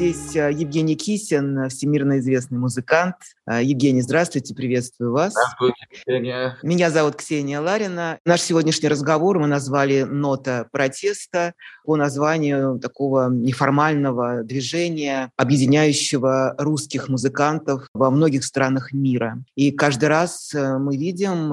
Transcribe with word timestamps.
здесь 0.00 0.34
э, 0.34 0.50
Евгений 0.50 0.96
Кисин, 0.96 1.68
всемирно 1.68 2.20
известный 2.20 2.56
музыкант. 2.56 3.16
Э, 3.46 3.62
Евгений, 3.62 4.00
здравствуйте, 4.00 4.54
приветствую 4.54 5.12
вас. 5.12 5.32
Здравствуйте, 5.32 5.86
Ксения. 5.90 6.58
Меня 6.62 6.90
зовут 6.90 7.16
Ксения 7.16 7.60
Ларина. 7.60 8.18
Наш 8.24 8.40
сегодняшний 8.40 8.88
разговор 8.88 9.38
мы 9.38 9.46
назвали 9.46 10.04
«Нота 10.04 10.66
протеста» 10.72 11.52
по 11.84 11.96
названию 11.96 12.78
такого 12.78 13.28
неформального 13.28 14.42
движения, 14.42 15.32
объединяющего 15.36 16.54
русских 16.56 17.10
музыкантов 17.10 17.86
во 17.92 18.10
многих 18.10 18.46
странах 18.46 18.94
мира. 18.94 19.44
И 19.54 19.70
каждый 19.70 20.08
раз 20.08 20.54
э, 20.54 20.78
мы 20.78 20.96
видим 20.96 21.52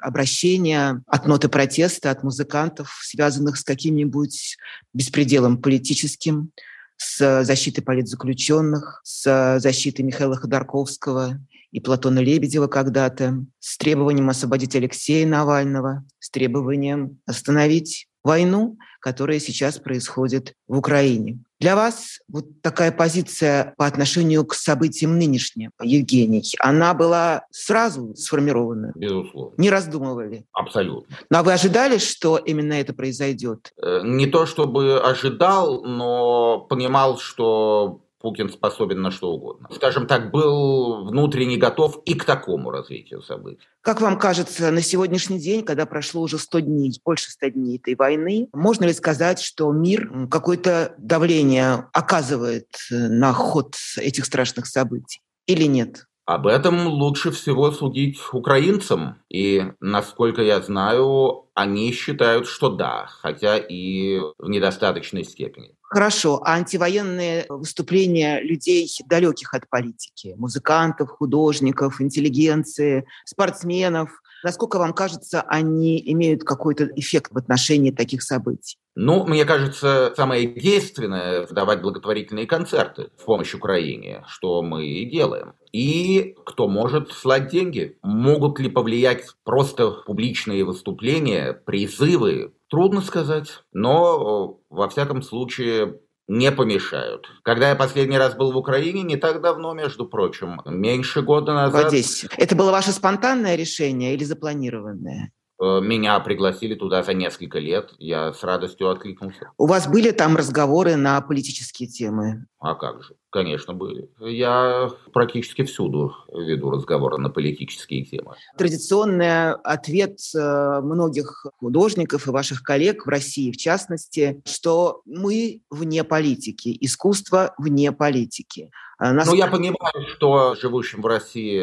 обращение 0.00 1.02
от 1.06 1.26
ноты 1.26 1.48
протеста, 1.48 2.10
от 2.10 2.22
музыкантов, 2.22 2.90
связанных 3.00 3.56
с 3.56 3.64
каким-нибудь 3.64 4.58
беспределом 4.92 5.56
политическим, 5.62 6.52
с 6.96 7.44
защитой 7.44 7.82
политзаключенных, 7.82 9.00
с 9.04 9.58
защитой 9.60 10.02
Михаила 10.02 10.36
Ходорковского 10.36 11.40
и 11.70 11.80
Платона 11.80 12.20
Лебедева 12.20 12.68
когда-то, 12.68 13.44
с 13.58 13.76
требованием 13.76 14.28
освободить 14.30 14.76
Алексея 14.76 15.26
Навального, 15.26 16.04
с 16.18 16.30
требованием 16.30 17.20
остановить 17.26 18.08
войну, 18.22 18.78
которая 19.00 19.38
сейчас 19.38 19.78
происходит 19.78 20.54
в 20.66 20.78
Украине. 20.78 21.38
Для 21.58 21.74
вас 21.74 22.20
вот 22.28 22.60
такая 22.60 22.92
позиция 22.92 23.74
по 23.78 23.86
отношению 23.86 24.44
к 24.44 24.54
событиям 24.54 25.18
нынешним, 25.18 25.70
Евгений, 25.82 26.42
она 26.58 26.92
была 26.92 27.44
сразу 27.50 28.14
сформирована? 28.14 28.92
Безусловно. 28.94 29.54
Не 29.56 29.70
раздумывали? 29.70 30.44
Абсолютно. 30.52 31.16
Но 31.30 31.42
вы 31.42 31.54
ожидали, 31.54 31.96
что 31.96 32.36
именно 32.36 32.74
это 32.74 32.92
произойдет? 32.92 33.72
Э, 33.80 34.02
не 34.04 34.26
то 34.26 34.44
чтобы 34.44 35.00
ожидал, 35.00 35.82
но 35.82 36.60
понимал, 36.68 37.18
что 37.18 38.02
Путин 38.26 38.50
способен 38.50 39.02
на 39.02 39.12
что 39.12 39.30
угодно. 39.30 39.68
Скажем 39.72 40.08
так, 40.08 40.32
был 40.32 41.04
внутренне 41.04 41.56
готов 41.56 42.02
и 42.04 42.14
к 42.14 42.24
такому 42.24 42.72
развитию 42.72 43.22
событий. 43.22 43.60
Как 43.82 44.00
вам 44.00 44.18
кажется, 44.18 44.72
на 44.72 44.82
сегодняшний 44.82 45.38
день, 45.38 45.64
когда 45.64 45.86
прошло 45.86 46.22
уже 46.22 46.36
100 46.36 46.58
дней, 46.58 47.00
больше 47.04 47.30
100 47.30 47.50
дней 47.50 47.78
этой 47.78 47.94
войны, 47.94 48.48
можно 48.52 48.84
ли 48.84 48.92
сказать, 48.92 49.38
что 49.38 49.70
мир 49.70 50.26
какое-то 50.28 50.96
давление 50.98 51.86
оказывает 51.92 52.66
э, 52.90 52.96
на 52.96 53.32
ход 53.32 53.76
этих 53.96 54.24
страшных 54.24 54.66
событий 54.66 55.22
или 55.46 55.66
нет? 55.66 56.06
Об 56.26 56.48
этом 56.48 56.88
лучше 56.88 57.30
всего 57.30 57.70
судить 57.70 58.18
украинцам. 58.32 59.22
И, 59.28 59.62
насколько 59.78 60.42
я 60.42 60.60
знаю, 60.60 61.44
они 61.54 61.92
считают, 61.92 62.48
что 62.48 62.68
да, 62.68 63.06
хотя 63.08 63.56
и 63.56 64.18
в 64.38 64.48
недостаточной 64.48 65.22
степени. 65.22 65.70
Хорошо, 65.82 66.42
а 66.44 66.54
антивоенные 66.54 67.46
выступления 67.48 68.40
людей, 68.40 68.90
далеких 69.06 69.54
от 69.54 69.70
политики, 69.70 70.34
музыкантов, 70.36 71.10
художников, 71.10 72.00
интеллигенции, 72.00 73.06
спортсменов, 73.24 74.20
насколько 74.46 74.78
вам 74.78 74.92
кажется, 74.92 75.42
они 75.42 76.00
имеют 76.12 76.44
какой-то 76.44 76.84
эффект 76.94 77.32
в 77.32 77.36
отношении 77.36 77.90
таких 77.90 78.22
событий? 78.22 78.78
Ну, 78.94 79.26
мне 79.26 79.44
кажется, 79.44 80.14
самое 80.16 80.46
действенное– 80.46 81.46
давать 81.50 81.82
благотворительные 81.82 82.46
концерты 82.46 83.10
в 83.18 83.24
помощь 83.24 83.54
Украине, 83.54 84.24
что 84.28 84.62
мы 84.62 84.86
и 84.86 85.10
делаем. 85.10 85.54
И 85.72 86.36
кто 86.46 86.68
может 86.68 87.10
слать 87.10 87.48
деньги? 87.48 87.98
Могут 88.02 88.60
ли 88.60 88.70
повлиять 88.70 89.24
просто 89.44 89.90
публичные 89.90 90.64
выступления, 90.64 91.52
призывы? 91.52 92.52
Трудно 92.70 93.00
сказать, 93.00 93.64
но 93.72 94.60
во 94.70 94.88
всяком 94.88 95.22
случае 95.22 96.00
не 96.28 96.50
помешают. 96.50 97.28
Когда 97.42 97.70
я 97.70 97.76
последний 97.76 98.18
раз 98.18 98.34
был 98.34 98.52
в 98.52 98.56
Украине, 98.56 99.02
не 99.02 99.16
так 99.16 99.40
давно, 99.40 99.74
между 99.74 100.06
прочим, 100.06 100.60
меньше 100.64 101.22
года 101.22 101.54
назад. 101.54 101.84
В 101.84 101.86
Одессе. 101.86 102.28
Это 102.36 102.56
было 102.56 102.70
ваше 102.70 102.92
спонтанное 102.92 103.56
решение 103.56 104.14
или 104.14 104.24
запланированное? 104.24 105.32
Э, 105.58 105.80
меня 105.80 106.20
пригласили 106.20 106.74
туда 106.74 107.02
за 107.02 107.14
несколько 107.14 107.58
лет. 107.58 107.92
Я 107.98 108.32
с 108.32 108.42
радостью 108.42 108.90
откликнулся. 108.90 109.50
У 109.56 109.66
вас 109.66 109.88
были 109.88 110.10
там 110.10 110.36
разговоры 110.36 110.96
на 110.96 111.20
политические 111.20 111.88
темы? 111.88 112.46
А 112.58 112.74
как 112.74 113.02
же? 113.02 113.14
Конечно, 113.30 113.74
были. 113.74 114.10
Я 114.20 114.90
практически 115.12 115.62
всюду 115.64 116.14
веду 116.32 116.70
разговоры 116.70 117.18
на 117.18 117.30
политические 117.30 118.04
темы. 118.04 118.34
Традиционный 118.58 119.52
ответ 119.52 120.18
э, 120.34 120.80
многих 120.82 121.46
художников 121.58 122.26
и 122.26 122.30
ваших 122.30 122.62
коллег 122.62 123.06
в 123.06 123.08
России, 123.08 123.50
в 123.50 123.56
частности, 123.56 124.42
что 124.44 125.00
мы 125.06 125.62
вне 125.70 126.04
политики, 126.04 126.76
искусство 126.80 127.54
вне 127.58 127.92
политики. 127.92 128.70
А 128.98 129.12
ну, 129.12 129.34
я 129.34 129.46
понимаю, 129.46 130.08
что 130.08 130.54
живущим 130.54 131.02
в 131.02 131.06
России 131.06 131.60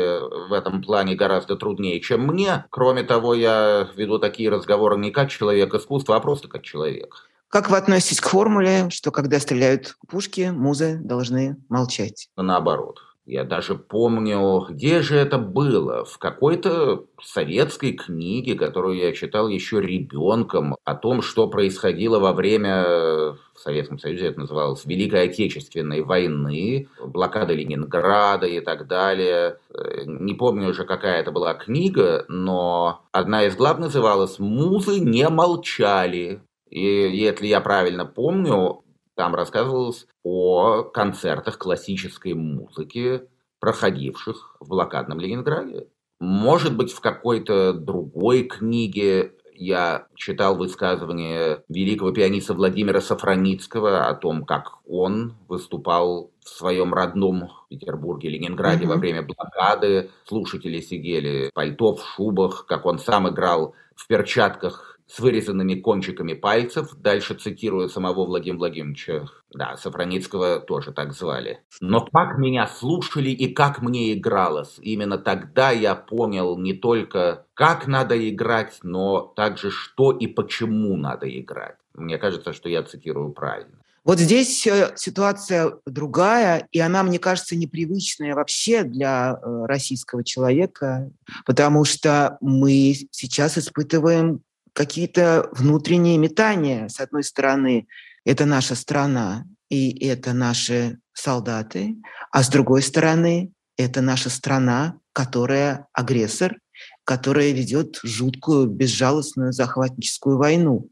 в 0.50 0.54
этом 0.54 0.84
плане 0.84 1.16
гораздо 1.16 1.56
труднее, 1.56 2.00
чем 2.00 2.28
мне. 2.28 2.66
Кроме 2.70 3.04
того, 3.04 3.34
я 3.34 3.90
веду 3.96 4.20
такие 4.20 4.50
разговоры 4.50 4.98
не 4.98 5.10
как 5.10 5.30
человек 5.30 5.74
искусства, 5.74 6.16
а 6.16 6.20
просто 6.20 6.48
как 6.48 6.62
человек. 6.62 7.28
Как 7.50 7.70
вы 7.70 7.78
относитесь 7.78 8.22
к 8.22 8.30
формуле, 8.30 8.90
что 8.90 9.12
когда 9.12 9.40
стреляют 9.40 9.96
пушки, 10.08 10.52
музы 10.54 11.00
должны 11.04 11.58
молчать? 11.70 12.30
Наоборот. 12.36 13.00
Я 13.26 13.46
даже 13.46 13.76
помню, 13.76 14.66
где 14.70 15.02
же 15.02 15.16
это 15.16 15.38
было, 15.38 16.04
в 16.04 16.18
какой-то 16.18 17.06
советской 17.22 17.94
книге, 17.94 18.56
которую 18.56 18.98
я 18.98 19.14
читал 19.14 19.48
еще 19.48 19.80
ребенком, 19.80 20.76
о 20.84 20.96
том, 20.96 21.22
что 21.22 21.48
происходило 21.48 22.20
во 22.20 22.34
время, 22.34 22.84
в 22.84 23.60
Советском 23.60 23.98
Союзе 23.98 24.28
это 24.28 24.42
называлось, 24.42 24.86
Великой 24.86 25.30
Отечественной 25.30 26.02
войны, 26.02 26.90
блокада 27.00 27.54
Ленинграда 27.54 28.46
и 28.46 28.60
так 28.60 28.88
далее. 28.88 29.58
Не 30.06 30.34
помню 30.34 30.70
уже, 30.70 30.84
какая 30.84 31.22
это 31.22 31.32
была 31.32 31.54
книга, 31.54 32.26
но 32.28 33.06
одна 33.14 33.46
из 33.46 33.56
глав 33.56 33.80
называлась 33.80 34.38
«Музы 34.38 35.00
не 35.00 35.30
молчали». 35.30 36.42
И 36.70 36.82
если 36.82 37.48
я 37.48 37.62
правильно 37.62 38.06
помню, 38.06 38.84
там 39.16 39.35
рассказывалось 39.35 40.07
о 40.24 40.84
концертах 40.84 41.57
классической 41.57 42.34
музыки, 42.34 43.24
проходивших 43.59 44.57
в 44.59 44.68
блокадном 44.69 45.19
Ленинграде. 45.19 45.88
Может 46.19 46.75
быть, 46.75 46.91
в 46.91 47.01
какой-то 47.01 47.74
другой 47.74 48.44
книге 48.44 49.34
я 49.56 50.07
читал 50.16 50.56
высказывание 50.56 51.63
великого 51.69 52.12
пианиста 52.12 52.53
Владимира 52.53 53.01
Сафраницкого 53.01 54.07
о 54.07 54.16
том, 54.16 54.46
как 54.46 54.79
он 54.88 55.35
выступал 55.47 56.31
в 56.44 56.50
своем 56.50 56.94
родном 56.94 57.50
Петербурге, 57.69 58.30
Ленинграде 58.30 58.85
mm-hmm. 58.85 58.90
во 58.90 58.95
время 58.95 59.22
блокады. 59.22 60.12
Слушатели 60.25 60.80
сидели 60.81 61.50
в 61.50 61.53
пальто, 61.53 61.95
в 61.95 62.06
шубах, 62.06 62.66
как 62.68 62.85
он 62.85 63.00
сам 63.00 63.30
играл 63.30 63.75
в 63.95 64.07
перчатках 64.07 64.93
с 65.08 65.19
вырезанными 65.19 65.75
кончиками 65.75 66.34
пальцев. 66.34 66.96
Дальше 66.96 67.36
цитирую 67.36 67.90
самого 67.90 68.25
Владимира 68.25 68.59
Владимировича. 68.59 69.25
Да, 69.53 69.78
Сафраницкого 69.78 70.59
тоже 70.59 70.91
так 70.91 71.14
звали. 71.14 71.59
Но 71.81 72.02
как 72.06 72.38
меня 72.38 72.68
слушали 72.68 73.30
и 73.30 73.53
как 73.53 73.81
мне 73.81 74.13
игралось. 74.13 74.78
Именно 74.81 75.18
тогда 75.18 75.72
я 75.72 75.96
понял 75.96 76.58
не 76.58 76.74
только, 76.74 77.46
как 77.53 77.88
надо 77.88 78.30
играть, 78.30 78.80
но 78.84 79.22
также, 79.36 79.69
что 79.69 80.12
и 80.12 80.28
почему 80.28 80.97
надо 80.97 81.28
играть. 81.30 81.78
Мне 81.94 82.18
кажется, 82.18 82.53
что 82.53 82.69
я 82.69 82.84
цитирую 82.84 83.31
правильно. 83.34 83.84
Вот 84.03 84.19
здесь 84.19 84.68
э, 84.68 84.92
ситуация 84.97 85.75
другая, 85.86 86.68
и 86.74 86.80
она, 86.80 87.03
мне 87.03 87.19
кажется, 87.19 87.56
непривычная 87.56 88.36
вообще 88.36 88.84
для 88.84 89.40
э, 89.42 89.66
российского 89.66 90.25
человека, 90.25 91.09
потому 91.46 91.86
что 91.86 92.38
мы 92.42 92.96
сейчас 93.12 93.58
испытываем 93.58 94.42
какие-то 94.74 95.50
внутренние 95.54 96.18
метания. 96.18 96.88
С 96.88 97.00
одной 97.00 97.24
стороны, 97.24 97.88
это 98.25 98.46
наша 98.46 98.75
страна, 98.75 99.46
и 99.70 100.06
это 100.06 100.34
наши 100.34 101.00
солдаты, 101.14 101.96
а 102.31 102.44
с 102.44 102.50
другой 102.50 102.81
стороны, 102.81 103.52
это 103.78 104.02
наша 104.02 104.30
страна, 104.30 105.00
которая 105.14 105.88
агрессор, 105.94 106.58
которая 107.04 107.52
ведет 107.52 108.00
жуткую, 108.04 108.68
безжалостную 108.68 109.52
захватническую 109.52 110.38
войну. 110.38 110.90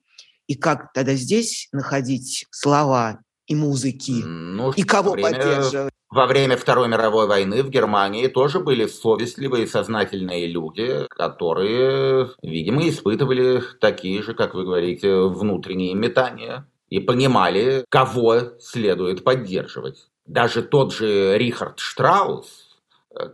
И 0.47 0.55
как 0.55 0.93
тогда 0.93 1.13
здесь 1.13 1.69
находить 1.71 2.47
слова 2.51 3.19
и 3.47 3.55
музыки, 3.55 4.23
ну, 4.23 4.71
и 4.71 4.83
кого 4.83 5.11
время, 5.11 5.31
поддерживать? 5.31 5.93
Во 6.11 6.25
время 6.25 6.57
Второй 6.57 6.89
мировой 6.89 7.25
войны 7.25 7.63
в 7.63 7.69
Германии 7.69 8.27
тоже 8.27 8.59
были 8.59 8.85
совестливые 8.85 9.65
сознательные 9.65 10.45
люди, 10.45 11.07
которые, 11.09 12.31
видимо, 12.43 12.89
испытывали 12.89 13.63
такие 13.79 14.21
же, 14.21 14.33
как 14.33 14.53
вы 14.53 14.65
говорите, 14.65 15.21
внутренние 15.21 15.93
метания 15.93 16.67
и 16.89 16.99
понимали, 16.99 17.85
кого 17.87 18.59
следует 18.59 19.23
поддерживать. 19.23 20.09
Даже 20.25 20.63
тот 20.63 20.93
же 20.93 21.37
Рихард 21.37 21.79
Штраус, 21.79 22.77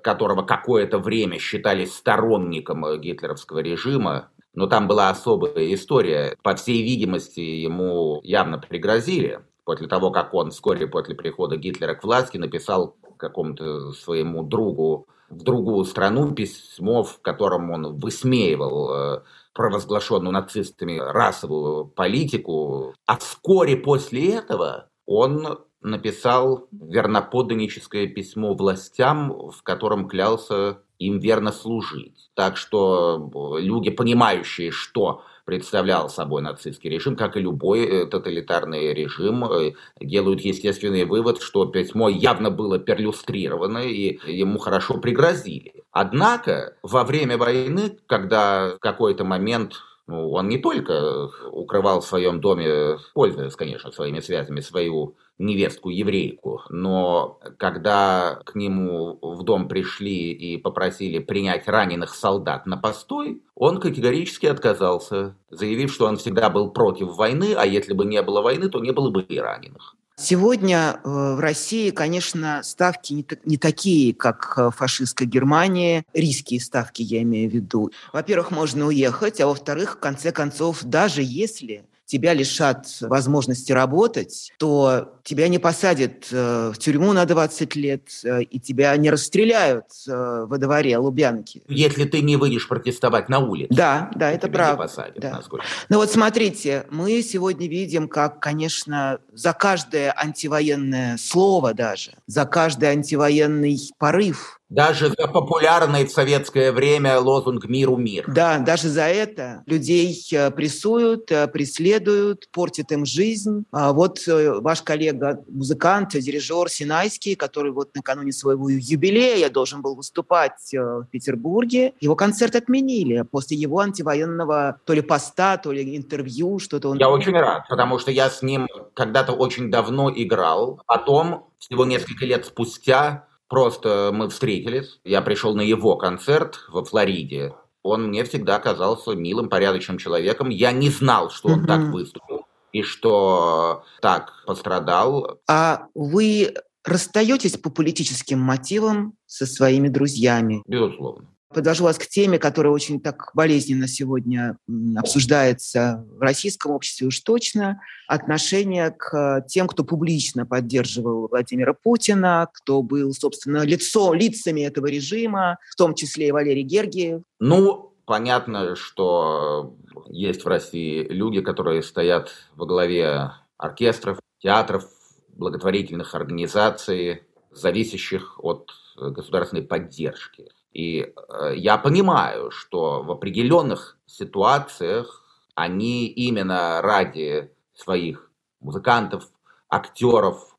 которого 0.03 0.43
какое-то 0.43 0.99
время 0.99 1.39
считали 1.39 1.85
сторонником 1.85 2.85
гитлеровского 3.01 3.57
режима, 3.57 4.29
но 4.53 4.67
там 4.67 4.87
была 4.87 5.09
особая 5.09 5.73
история. 5.73 6.37
По 6.43 6.53
всей 6.53 6.83
видимости, 6.83 7.39
ему 7.39 8.21
явно 8.23 8.59
пригрозили 8.59 9.39
после 9.67 9.87
того, 9.87 10.11
как 10.11 10.33
он 10.33 10.51
вскоре 10.51 10.87
после 10.87 11.13
прихода 11.13 11.57
Гитлера 11.57 11.93
к 11.93 12.05
власти 12.05 12.37
написал 12.37 12.95
какому-то 13.17 13.91
своему 13.91 14.43
другу 14.43 15.07
в 15.29 15.43
другую 15.43 15.83
страну 15.83 16.33
письмо, 16.33 17.03
в 17.03 17.21
котором 17.21 17.69
он 17.71 17.99
высмеивал 17.99 18.89
э, 18.93 19.23
провозглашенную 19.53 20.31
нацистами 20.31 20.97
расовую 20.97 21.85
политику. 21.85 22.93
А 23.05 23.17
вскоре 23.17 23.75
после 23.75 24.35
этого 24.35 24.87
он 25.05 25.59
написал 25.81 26.69
верноподданническое 26.71 28.07
письмо 28.07 28.53
властям, 28.53 29.49
в 29.51 29.63
котором 29.63 30.07
клялся 30.07 30.79
им 30.97 31.19
верно 31.19 31.51
служить. 31.51 32.29
Так 32.35 32.55
что 32.55 33.57
люди, 33.59 33.89
понимающие, 33.89 34.71
что 34.71 35.23
представлял 35.47 36.09
собой 36.09 36.41
нацистский 36.41 36.89
режим, 36.89 37.15
как 37.15 37.37
и 37.37 37.39
любой 37.39 37.85
э, 37.85 38.05
тоталитарный 38.05 38.93
режим, 38.93 39.45
э, 39.45 39.71
делают 40.01 40.41
естественный 40.41 41.05
вывод, 41.05 41.41
что 41.41 41.65
письмо 41.65 42.09
явно 42.09 42.51
было 42.51 42.79
перлюстрировано 42.79 43.77
и 43.77 44.19
ему 44.29 44.59
хорошо 44.59 44.97
пригрозили. 44.97 45.85
Однако 45.93 46.75
во 46.83 47.05
время 47.05 47.37
войны, 47.37 47.97
когда 48.07 48.75
в 48.75 48.79
какой-то 48.79 49.23
момент 49.23 49.75
ну, 50.07 50.31
он 50.31 50.47
не 50.47 50.57
только 50.57 51.29
укрывал 51.51 51.99
в 51.99 52.05
своем 52.05 52.39
доме, 52.39 52.97
пользуясь, 53.13 53.57
конечно, 53.57 53.91
своими 53.91 54.21
связями, 54.21 54.61
свою 54.61 55.15
невестку-еврейку, 55.37 56.61
но 56.69 57.39
когда 57.57 58.39
к 58.45 58.55
нему 58.55 59.19
в 59.21 59.43
дом 59.43 59.67
пришли 59.67 60.31
и 60.31 60.57
попросили 60.57 61.19
принять 61.19 61.67
раненых 61.67 62.15
солдат 62.15 62.65
на 62.65 62.77
постой, 62.77 63.43
он 63.53 63.79
категорически 63.79 64.45
отказался, 64.45 65.35
заявив, 65.49 65.91
что 65.91 66.05
он 66.05 66.17
всегда 66.17 66.49
был 66.49 66.71
против 66.71 67.15
войны, 67.15 67.53
а 67.55 67.65
если 67.65 67.93
бы 67.93 68.05
не 68.05 68.21
было 68.21 68.41
войны, 68.41 68.69
то 68.69 68.79
не 68.79 68.91
было 68.91 69.09
бы 69.09 69.21
и 69.21 69.37
раненых. 69.37 69.95
Сегодня 70.19 70.99
э, 71.03 71.35
в 71.35 71.39
России, 71.39 71.91
конечно, 71.91 72.63
ставки 72.63 73.13
не, 73.13 73.25
не 73.45 73.57
такие, 73.57 74.15
как 74.15 74.57
в 74.57 74.71
фашистской 74.71 75.27
Германии. 75.27 76.05
Рийские 76.11 76.59
ставки 76.59 77.03
я 77.03 77.21
имею 77.21 77.51
в 77.51 77.53
виду. 77.53 77.91
Во-первых, 78.13 78.49
можно 78.49 78.87
уехать, 78.87 79.39
а 79.39 79.45
во-вторых, 79.45 79.97
в 79.97 79.99
конце 79.99 80.31
концов, 80.31 80.83
даже 80.83 81.21
если 81.21 81.85
тебя 82.07 82.33
лишат 82.33 82.87
возможности 83.01 83.71
работать, 83.73 84.51
то 84.57 85.19
тебя 85.23 85.49
не 85.49 85.59
посадят 85.59 86.27
э, 86.31 86.71
в 86.73 86.77
тюрьму 86.77 87.11
на 87.11 87.25
20 87.25 87.75
лет 87.75 88.03
э, 88.23 88.43
и 88.43 88.59
тебя 88.59 88.95
не 88.95 89.11
расстреляют 89.11 89.85
э, 90.07 90.45
во 90.47 90.57
дворе 90.57 90.97
Лубянки. 90.97 91.61
Если 91.67 92.05
ты 92.05 92.21
не 92.21 92.37
выйдешь 92.37 92.67
протестовать 92.67 93.27
на 93.27 93.39
улице. 93.39 93.73
Да, 93.73 94.09
да, 94.15 94.31
это 94.31 94.47
правда. 94.47 94.83
посадят, 94.83 95.19
да. 95.19 95.41
Ну 95.89 95.97
вот 95.97 96.09
смотрите, 96.09 96.85
мы 96.89 97.21
сегодня 97.21 97.67
видим, 97.67 98.07
как, 98.07 98.39
конечно, 98.39 99.19
за 99.33 99.51
каждое 99.51 100.13
антивоенное 100.17 101.17
слово 101.17 101.73
даже, 101.73 102.13
за 102.25 102.45
каждый 102.45 102.89
антивоенный 102.89 103.77
порыв 103.99 104.57
даже 104.69 105.07
за 105.09 105.27
популярный 105.27 106.05
в 106.05 106.11
советское 106.11 106.71
время 106.71 107.19
лозунг 107.19 107.65
«Миру 107.65 107.95
мир». 107.95 108.25
Да, 108.27 108.59
даже 108.59 108.89
за 108.89 109.03
это 109.03 109.63
людей 109.65 110.21
э, 110.33 110.51
прессуют, 110.51 111.31
э, 111.31 111.47
преследуют, 111.47 112.49
портят 112.51 112.91
им 112.91 113.05
жизнь. 113.05 113.65
А 113.71 113.93
вот 113.93 114.19
э, 114.27 114.59
ваш 114.59 114.81
коллега, 114.81 115.43
музыкант, 115.47 116.09
дирижер 116.11 116.69
Синайский, 116.69 117.35
который 117.35 117.71
вот 117.71 117.95
накануне 117.95 118.33
своего 118.33 118.69
юбилея 118.69 119.49
должен 119.49 119.81
был 119.81 119.95
выступать 119.95 120.73
в 120.73 121.07
Петербурге, 121.11 121.93
его 122.01 122.15
концерт 122.15 122.55
отменили 122.55 123.21
после 123.21 123.57
его 123.57 123.79
антивоенного 123.79 124.79
то 124.85 124.93
ли 124.93 125.01
поста, 125.01 125.57
то 125.57 125.71
ли 125.71 125.95
интервью, 125.95 126.59
что-то 126.59 126.89
он... 126.89 126.97
Я 126.97 127.09
очень 127.09 127.33
рад, 127.33 127.67
потому 127.69 127.99
что 127.99 128.11
я 128.11 128.29
с 128.29 128.41
ним 128.41 128.67
когда-то 128.93 129.31
очень 129.31 129.71
давно 129.71 130.11
играл. 130.13 130.81
Потом, 130.85 131.47
всего 131.57 131.85
несколько 131.85 132.25
лет 132.25 132.45
спустя, 132.45 133.27
Просто 133.49 134.11
мы 134.13 134.29
встретились, 134.29 134.99
я 135.03 135.21
пришел 135.21 135.55
на 135.55 135.61
его 135.61 135.95
концерт 135.95 136.59
во 136.69 136.83
Флориде. 136.83 137.53
Он 137.83 138.07
мне 138.09 138.25
всегда 138.25 138.59
казался 138.59 139.11
милым, 139.11 139.49
порядочным 139.49 139.97
человеком. 139.97 140.49
Я 140.49 140.71
не 140.71 140.89
знал, 140.89 141.29
что 141.29 141.49
он 141.49 141.63
mm-hmm. 141.63 141.67
так 141.67 141.81
выступил 141.93 142.45
и 142.73 142.81
что 142.81 143.83
так 144.01 144.33
пострадал. 144.45 145.39
А 145.49 145.87
вы 145.95 146.53
расстаетесь 146.83 147.57
по 147.57 147.69
политическим 147.69 148.39
мотивам 148.39 149.13
со 149.25 149.45
своими 149.45 149.87
друзьями? 149.87 150.61
Безусловно 150.67 151.29
подвожу 151.53 151.85
вас 151.85 151.97
к 151.97 152.07
теме, 152.07 152.39
которая 152.39 152.73
очень 152.73 152.99
так 152.99 153.31
болезненно 153.33 153.87
сегодня 153.87 154.57
обсуждается 154.95 156.05
в 156.11 156.21
российском 156.21 156.71
обществе 156.71 157.07
уж 157.07 157.19
точно. 157.21 157.81
Отношение 158.07 158.91
к 158.91 159.45
тем, 159.47 159.67
кто 159.67 159.83
публично 159.83 160.45
поддерживал 160.45 161.27
Владимира 161.27 161.73
Путина, 161.73 162.49
кто 162.53 162.81
был, 162.81 163.13
собственно, 163.13 163.63
лицо, 163.63 164.13
лицами 164.13 164.61
этого 164.61 164.87
режима, 164.87 165.57
в 165.71 165.75
том 165.75 165.93
числе 165.95 166.27
и 166.27 166.31
Валерий 166.31 166.63
Гергиев. 166.63 167.21
Ну, 167.39 167.93
понятно, 168.05 168.75
что 168.75 169.77
есть 170.07 170.43
в 170.45 170.47
России 170.47 171.03
люди, 171.03 171.41
которые 171.41 171.81
стоят 171.83 172.31
во 172.55 172.65
главе 172.65 173.31
оркестров, 173.57 174.19
театров, 174.39 174.85
благотворительных 175.29 176.15
организаций, 176.15 177.23
зависящих 177.51 178.43
от 178.43 178.71
государственной 178.95 179.63
поддержки. 179.63 180.49
И 180.77 180.99
э, 181.01 181.53
я 181.55 181.79
понимаю, 181.79 182.51
что 182.51 183.01
в 183.01 183.09
определенных 183.09 183.97
ситуациях 184.05 185.23
они 185.55 186.05
именно 186.05 186.83
ради 186.83 187.51
своих 187.73 188.29
музыкантов, 188.59 189.27
актеров, 189.69 190.55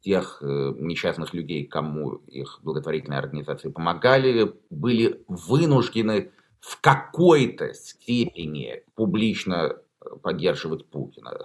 тех 0.00 0.38
э, 0.40 0.46
несчастных 0.78 1.34
людей, 1.34 1.66
кому 1.66 2.14
их 2.14 2.60
благотворительные 2.62 3.18
организации 3.18 3.68
помогали, 3.68 4.54
были 4.70 5.22
вынуждены 5.28 6.32
в 6.60 6.80
какой-то 6.80 7.74
степени 7.74 8.84
публично 8.94 9.76
поддерживать 10.22 10.86
Путина. 10.86 11.44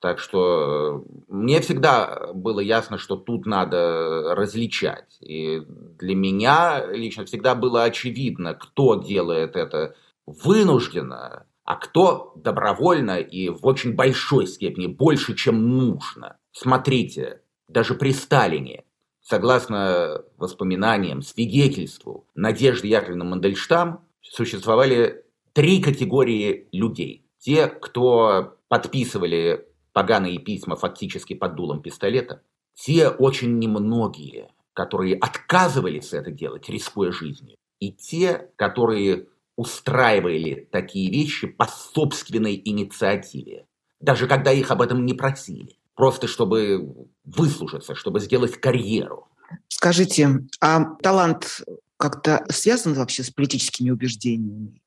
Так 0.00 0.20
что 0.20 1.04
э, 1.06 1.22
мне 1.28 1.60
всегда 1.60 2.30
было 2.32 2.60
ясно, 2.60 2.98
что 2.98 3.16
тут 3.16 3.46
надо 3.46 4.34
различать. 4.36 5.18
И 5.20 5.60
для 5.66 6.14
меня 6.14 6.86
лично 6.86 7.24
всегда 7.24 7.54
было 7.54 7.82
очевидно, 7.82 8.54
кто 8.54 8.94
делает 8.94 9.56
это 9.56 9.96
вынужденно, 10.26 11.46
а 11.64 11.76
кто 11.76 12.32
добровольно 12.36 13.18
и 13.18 13.48
в 13.48 13.66
очень 13.66 13.94
большой 13.94 14.46
степени, 14.46 14.86
больше, 14.86 15.34
чем 15.34 15.78
нужно. 15.78 16.36
Смотрите, 16.52 17.42
даже 17.68 17.94
при 17.94 18.12
Сталине, 18.12 18.84
согласно 19.20 20.22
воспоминаниям, 20.36 21.22
свидетельству 21.22 22.26
Надежды 22.34 22.86
Яковлевны 22.86 23.24
Мандельштам, 23.24 24.04
существовали 24.22 25.24
три 25.52 25.82
категории 25.82 26.68
людей. 26.72 27.24
Те, 27.38 27.66
кто 27.66 28.58
подписывали 28.68 29.67
поганые 29.98 30.38
письма 30.38 30.76
фактически 30.76 31.34
под 31.34 31.56
дулом 31.56 31.82
пистолета, 31.82 32.40
те 32.74 33.08
очень 33.08 33.58
немногие, 33.58 34.48
которые 34.72 35.16
отказывались 35.16 36.12
это 36.12 36.30
делать, 36.30 36.68
рискуя 36.68 37.10
жизнью, 37.10 37.56
и 37.80 37.90
те, 37.90 38.48
которые 38.54 39.26
устраивали 39.56 40.68
такие 40.70 41.10
вещи 41.10 41.48
по 41.48 41.66
собственной 41.66 42.62
инициативе, 42.64 43.66
даже 43.98 44.28
когда 44.28 44.52
их 44.52 44.70
об 44.70 44.82
этом 44.82 45.04
не 45.04 45.14
просили, 45.14 45.74
просто 45.96 46.28
чтобы 46.28 47.08
выслужиться, 47.24 47.96
чтобы 47.96 48.20
сделать 48.20 48.56
карьеру. 48.60 49.26
Скажите, 49.66 50.44
а 50.60 50.94
талант 51.02 51.62
как-то 51.96 52.46
связан 52.50 52.94
вообще 52.94 53.24
с 53.24 53.32
политическими 53.32 53.90
убеждениями? 53.90 54.80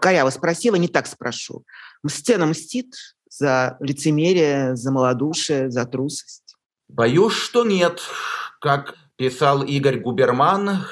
Коряво 0.00 0.30
спросила, 0.30 0.76
не 0.76 0.86
так 0.86 1.08
спрошу. 1.08 1.64
Сцена 2.06 2.46
мстит, 2.46 2.94
за 3.30 3.76
лицемерие, 3.80 4.76
за 4.76 4.90
малодушие, 4.92 5.70
за 5.70 5.84
трусость? 5.86 6.56
Боюсь, 6.88 7.34
что 7.34 7.64
нет. 7.64 8.00
Как 8.60 8.94
писал 9.16 9.62
Игорь 9.62 10.00
Губерман, 10.00 10.84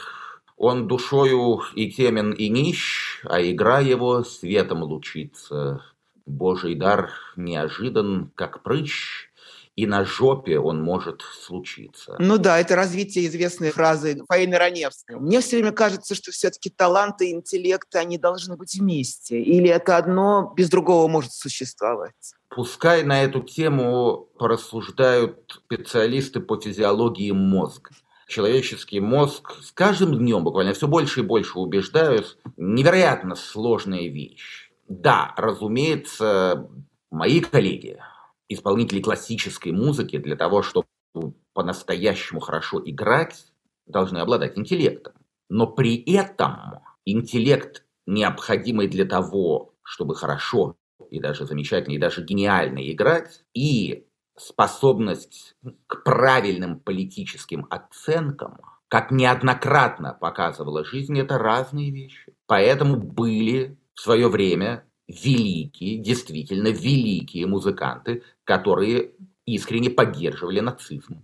он 0.57 0.88
душою 0.88 1.61
и 1.75 1.90
темен, 1.90 2.33
и 2.33 2.49
нищ, 2.49 3.21
а 3.25 3.40
игра 3.43 3.81
его 3.81 4.25
светом 4.25 4.83
лучится. 4.83 5.83
Божий 6.26 6.75
дар 6.75 7.12
неожидан, 7.37 8.33
как 8.35 8.62
прыщ, 8.62 9.31
и 9.76 9.87
на 9.87 10.04
жопе 10.04 10.59
он 10.59 10.83
может 10.83 11.21
случиться. 11.21 12.16
Ну 12.18 12.38
да, 12.38 12.59
это 12.59 12.75
развитие 12.76 13.26
известной 13.26 13.71
фразы 13.71 14.23
Фаины 14.26 14.56
Раневской. 14.56 15.16
Мне 15.16 15.40
все 15.40 15.56
время 15.56 15.73
кажется, 15.73 16.14
что 16.14 16.33
все-таки 16.33 16.71
талант 16.71 17.21
и 17.21 17.30
интеллект, 17.30 17.95
они 17.95 18.16
должны 18.16 18.56
быть 18.56 18.75
вместе. 18.75 19.40
Или 19.40 19.68
это 19.68 19.99
одно 19.99 20.54
без 20.56 20.71
другого 20.71 21.09
может 21.09 21.33
существовать? 21.33 22.14
Пускай 22.49 23.02
на 23.02 23.23
эту 23.23 23.42
тему 23.42 24.28
порассуждают 24.38 25.61
специалисты 25.66 26.40
по 26.40 26.59
физиологии 26.59 27.30
мозга. 27.33 27.90
Человеческий 28.28 28.99
мозг 28.99 29.56
с 29.62 29.73
каждым 29.73 30.18
днем 30.18 30.42
буквально 30.42 30.73
все 30.73 30.88
больше 30.88 31.21
и 31.21 31.23
больше 31.23 31.59
убеждаюсь, 31.59 32.38
невероятно 32.56 33.35
сложная 33.35 34.09
вещь. 34.09 34.73
Да, 34.88 35.35
разумеется, 35.37 36.68
мои 37.11 37.40
коллеги, 37.40 37.99
исполнители 38.49 39.00
классической 39.00 39.73
музыки 39.73 40.19
для 40.19 40.37
того, 40.37 40.62
чтобы 40.62 40.87
по-настоящему 41.53 42.41
хорошо 42.41 42.81
играть, 42.85 43.47
должны 43.87 44.19
обладать 44.19 44.59
интеллектом. 44.59 45.15
Но 45.49 45.67
при 45.67 45.97
этом 46.12 46.81
интеллект, 47.05 47.85
необходимый 48.07 48.88
для 48.88 49.05
того, 49.05 49.75
чтобы 49.83 50.15
хорошо 50.15 50.76
и 51.11 51.21
даже 51.21 51.47
замечательно, 51.47 51.95
и 51.95 51.99
даже 51.99 52.25
гениально 52.25 52.91
играть, 52.91 53.45
и 53.55 54.07
способность 54.37 55.57
к 55.87 56.03
правильным 56.05 56.81
политическим 56.81 57.67
оценкам, 57.71 58.59
как 58.88 59.11
неоднократно 59.11 60.17
показывала 60.21 60.85
жизнь, 60.85 61.19
это 61.19 61.38
разные 61.38 61.91
вещи. 61.91 62.35
Поэтому 62.47 62.97
были 62.97 63.79
в 63.95 64.00
свое 64.00 64.29
время 64.29 64.85
великие, 65.09 65.99
действительно 65.99 66.69
великие 66.69 67.47
музыканты, 67.47 68.23
которые 68.45 69.13
искренне 69.45 69.91
поддерживали 69.91 70.61
нацизм, 70.61 71.23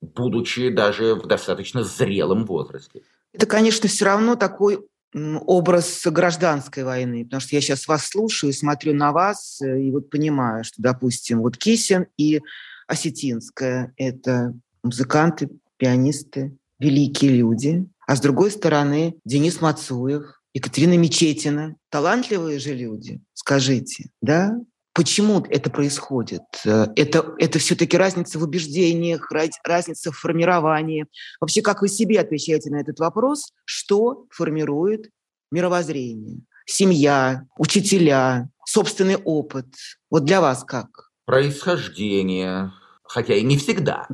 будучи 0.00 0.68
даже 0.68 1.14
в 1.14 1.26
достаточно 1.26 1.82
зрелом 1.82 2.44
возрасте. 2.44 3.02
Это, 3.32 3.46
конечно, 3.46 3.88
все 3.88 4.04
равно 4.04 4.36
такой 4.36 4.86
образ 5.14 6.02
гражданской 6.06 6.84
войны, 6.84 7.24
потому 7.24 7.40
что 7.40 7.54
я 7.54 7.60
сейчас 7.60 7.86
вас 7.86 8.06
слушаю, 8.06 8.52
смотрю 8.52 8.94
на 8.94 9.12
вас 9.12 9.60
э, 9.62 9.80
и 9.80 9.90
вот 9.92 10.10
понимаю, 10.10 10.64
что, 10.64 10.82
допустим, 10.82 11.40
вот 11.40 11.56
Кисин 11.56 12.06
и 12.16 12.40
Осетинская– 12.88 13.94
это 13.96 14.54
музыканты, 14.82 15.50
пианисты, 15.76 16.56
великие 16.80 17.30
люди, 17.30 17.86
а 18.06 18.16
с 18.16 18.20
другой 18.20 18.50
стороны 18.50 19.16
Денис 19.24 19.60
Мацуев, 19.60 20.42
Екатерина 20.54 20.96
Мечетина, 20.96 21.76
талантливые 21.90 22.60
же 22.60 22.74
люди, 22.74 23.20
скажите, 23.34 24.10
да? 24.22 24.56
Почему 24.92 25.44
это 25.50 25.68
происходит? 25.68 26.42
Э, 26.64 26.86
это, 26.94 27.34
это 27.38 27.58
все-таки 27.58 27.96
разница 27.96 28.38
в 28.38 28.44
убеждениях, 28.44 29.28
разница 29.64 30.12
в 30.12 30.16
формировании. 30.16 31.06
Вообще, 31.40 31.60
как 31.60 31.82
вы 31.82 31.88
себе 31.88 32.20
отвечаете 32.20 32.70
на 32.70 32.80
этот 32.80 33.00
вопрос? 33.00 33.50
Что 33.64 34.26
формирует 34.30 35.10
мировоззрение? 35.50 36.42
Семья, 36.66 37.42
учителя, 37.58 38.48
собственный 38.64 39.16
опыт. 39.16 39.66
Вот 40.08 40.24
для 40.24 40.40
вас 40.40 40.62
как? 40.62 41.10
Происхождение, 41.24 42.70
хотя 43.02 43.34
и 43.34 43.42
не 43.42 43.58
всегда. 43.58 44.06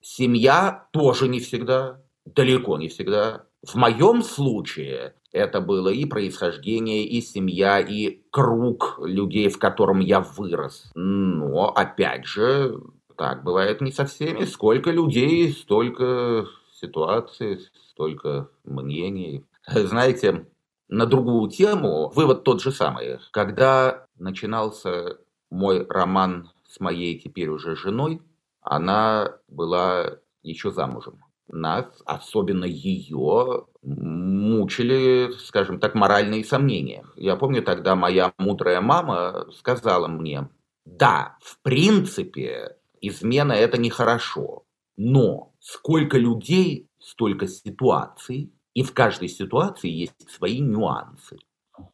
Семья 0.00 0.86
тоже 0.92 1.26
не 1.26 1.40
всегда, 1.40 2.00
далеко 2.24 2.78
не 2.78 2.88
всегда. 2.88 3.46
В 3.66 3.74
моем 3.74 4.22
случае 4.22 5.14
это 5.36 5.60
было 5.60 5.90
и 5.90 6.06
происхождение, 6.06 7.04
и 7.04 7.20
семья, 7.20 7.78
и 7.78 8.20
круг 8.30 8.98
людей, 9.02 9.48
в 9.48 9.58
котором 9.58 10.00
я 10.00 10.20
вырос. 10.20 10.90
Но, 10.94 11.68
опять 11.68 12.24
же, 12.24 12.80
так 13.16 13.44
бывает 13.44 13.80
не 13.80 13.92
со 13.92 14.06
всеми. 14.06 14.44
Сколько 14.44 14.90
людей, 14.90 15.52
столько 15.52 16.46
ситуаций, 16.72 17.60
столько 17.90 18.48
мнений. 18.64 19.44
Знаете, 19.66 20.46
на 20.88 21.06
другую 21.06 21.50
тему 21.50 22.10
вывод 22.14 22.42
тот 22.44 22.62
же 22.62 22.72
самый. 22.72 23.18
Когда 23.30 24.06
начинался 24.18 25.18
мой 25.50 25.86
роман 25.86 26.50
с 26.66 26.80
моей 26.80 27.18
теперь 27.18 27.48
уже 27.48 27.76
женой, 27.76 28.22
она 28.62 29.36
была 29.48 30.18
еще 30.42 30.70
замужем 30.70 31.25
нас, 31.48 31.86
особенно 32.04 32.64
ее, 32.64 33.66
мучили, 33.82 35.30
скажем 35.38 35.78
так, 35.78 35.94
моральные 35.94 36.44
сомнения. 36.44 37.04
Я 37.16 37.36
помню, 37.36 37.62
тогда 37.62 37.94
моя 37.94 38.32
мудрая 38.38 38.80
мама 38.80 39.46
сказала 39.56 40.08
мне, 40.08 40.48
да, 40.84 41.36
в 41.40 41.58
принципе, 41.62 42.76
измена 43.00 43.52
это 43.52 43.78
нехорошо, 43.78 44.64
но 44.96 45.52
сколько 45.60 46.18
людей, 46.18 46.88
столько 46.98 47.46
ситуаций, 47.46 48.52
и 48.74 48.82
в 48.82 48.92
каждой 48.92 49.28
ситуации 49.28 49.88
есть 49.88 50.30
свои 50.30 50.60
нюансы. 50.60 51.38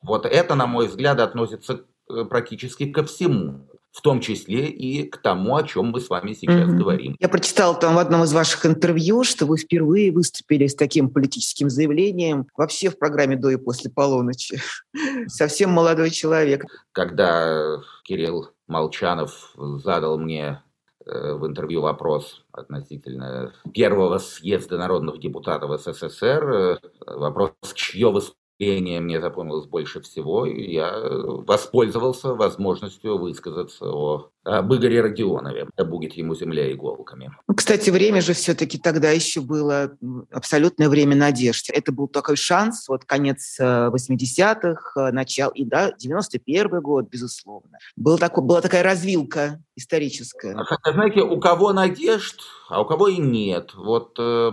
Вот 0.03 0.27
это, 0.27 0.55
на 0.55 0.67
мой 0.67 0.89
взгляд, 0.89 1.21
относится 1.21 1.85
э, 2.09 2.25
практически 2.25 2.91
ко 2.91 3.05
всему 3.05 3.67
в 3.93 4.01
том 4.01 4.21
числе 4.21 4.69
и 4.69 5.07
к 5.07 5.19
тому, 5.19 5.55
о 5.57 5.63
чем 5.63 5.91
мы 5.91 6.01
с 6.01 6.09
вами 6.09 6.33
сейчас 6.33 6.71
mm-hmm. 6.71 6.77
говорим. 6.77 7.17
Я 7.21 7.29
прочитала 7.29 7.75
там 7.75 7.95
в 7.95 7.99
одном 7.99 8.25
из 8.25 8.33
ваших 8.33 8.65
интервью, 8.65 9.23
что 9.23 9.45
вы 9.45 9.59
впервые 9.59 10.11
выступили 10.11 10.67
с 10.67 10.75
таким 10.75 11.11
политическим 11.11 11.69
заявлением 11.69 12.47
вообще 12.57 12.89
в 12.89 12.99
программе 12.99 13.37
«До 13.37 13.51
и 13.51 13.57
после 13.57 13.91
полуночи». 13.91 14.61
Совсем 15.27 15.71
молодой 15.71 16.11
человек. 16.11 16.65
Когда 16.93 17.81
Кирилл 18.05 18.49
Молчанов 18.67 19.53
задал 19.57 20.19
мне 20.19 20.63
э, 21.05 21.35
в 21.35 21.47
интервью 21.47 21.83
вопрос 21.83 22.43
относительно 22.51 23.53
первого 23.75 24.17
съезда 24.19 24.79
народных 24.79 25.21
депутатов 25.21 25.79
СССР, 25.83 26.51
э, 26.51 26.79
вопрос, 27.07 27.53
чье 27.75 28.11
впечатление 28.63 29.01
мне 29.01 29.21
запомнилось 29.21 29.67
больше 29.67 30.01
всего, 30.01 30.47
и 30.47 30.73
я 30.73 30.93
воспользовался 30.93 32.35
возможностью 32.35 33.19
высказаться 33.19 33.87
о, 33.87 34.31
об 34.45 34.73
Игоре 34.75 35.01
Родионове. 35.03 35.69
Да 35.77 35.85
будет 35.85 36.15
ему 36.15 36.35
земля 36.35 36.73
иголками. 36.73 37.33
Ну, 37.49 37.55
кстати, 37.55 37.91
время 37.91 38.21
же 38.21 38.33
все-таки 38.33 38.79
тогда 38.79 39.11
еще 39.11 39.41
было 39.41 39.97
абсолютное 40.31 40.89
время 40.89 41.17
надежды. 41.17 41.73
Это 41.73 41.93
был 41.93 42.09
такой 42.09 42.37
шанс, 42.37 42.89
вот 42.89 43.05
конец 43.05 43.59
80-х, 43.61 44.93
э, 44.97 45.01
э, 45.01 45.13
начало, 45.13 45.53
и 45.53 45.65
да, 45.65 45.93
91 45.99 46.81
год, 46.81 47.09
безусловно. 47.11 47.79
Был 47.97 48.19
такой, 48.19 48.45
была 48.45 48.61
такая 48.61 48.83
развилка 48.83 49.61
историческая. 49.77 50.57
Хотя, 50.57 50.93
знаете, 50.93 51.23
у 51.23 51.41
кого 51.41 51.73
надежд, 51.73 52.41
а 52.69 52.81
у 52.81 52.85
кого 52.85 53.09
и 53.09 53.19
нет. 53.19 53.75
Вот 53.75 54.17
э, 54.19 54.53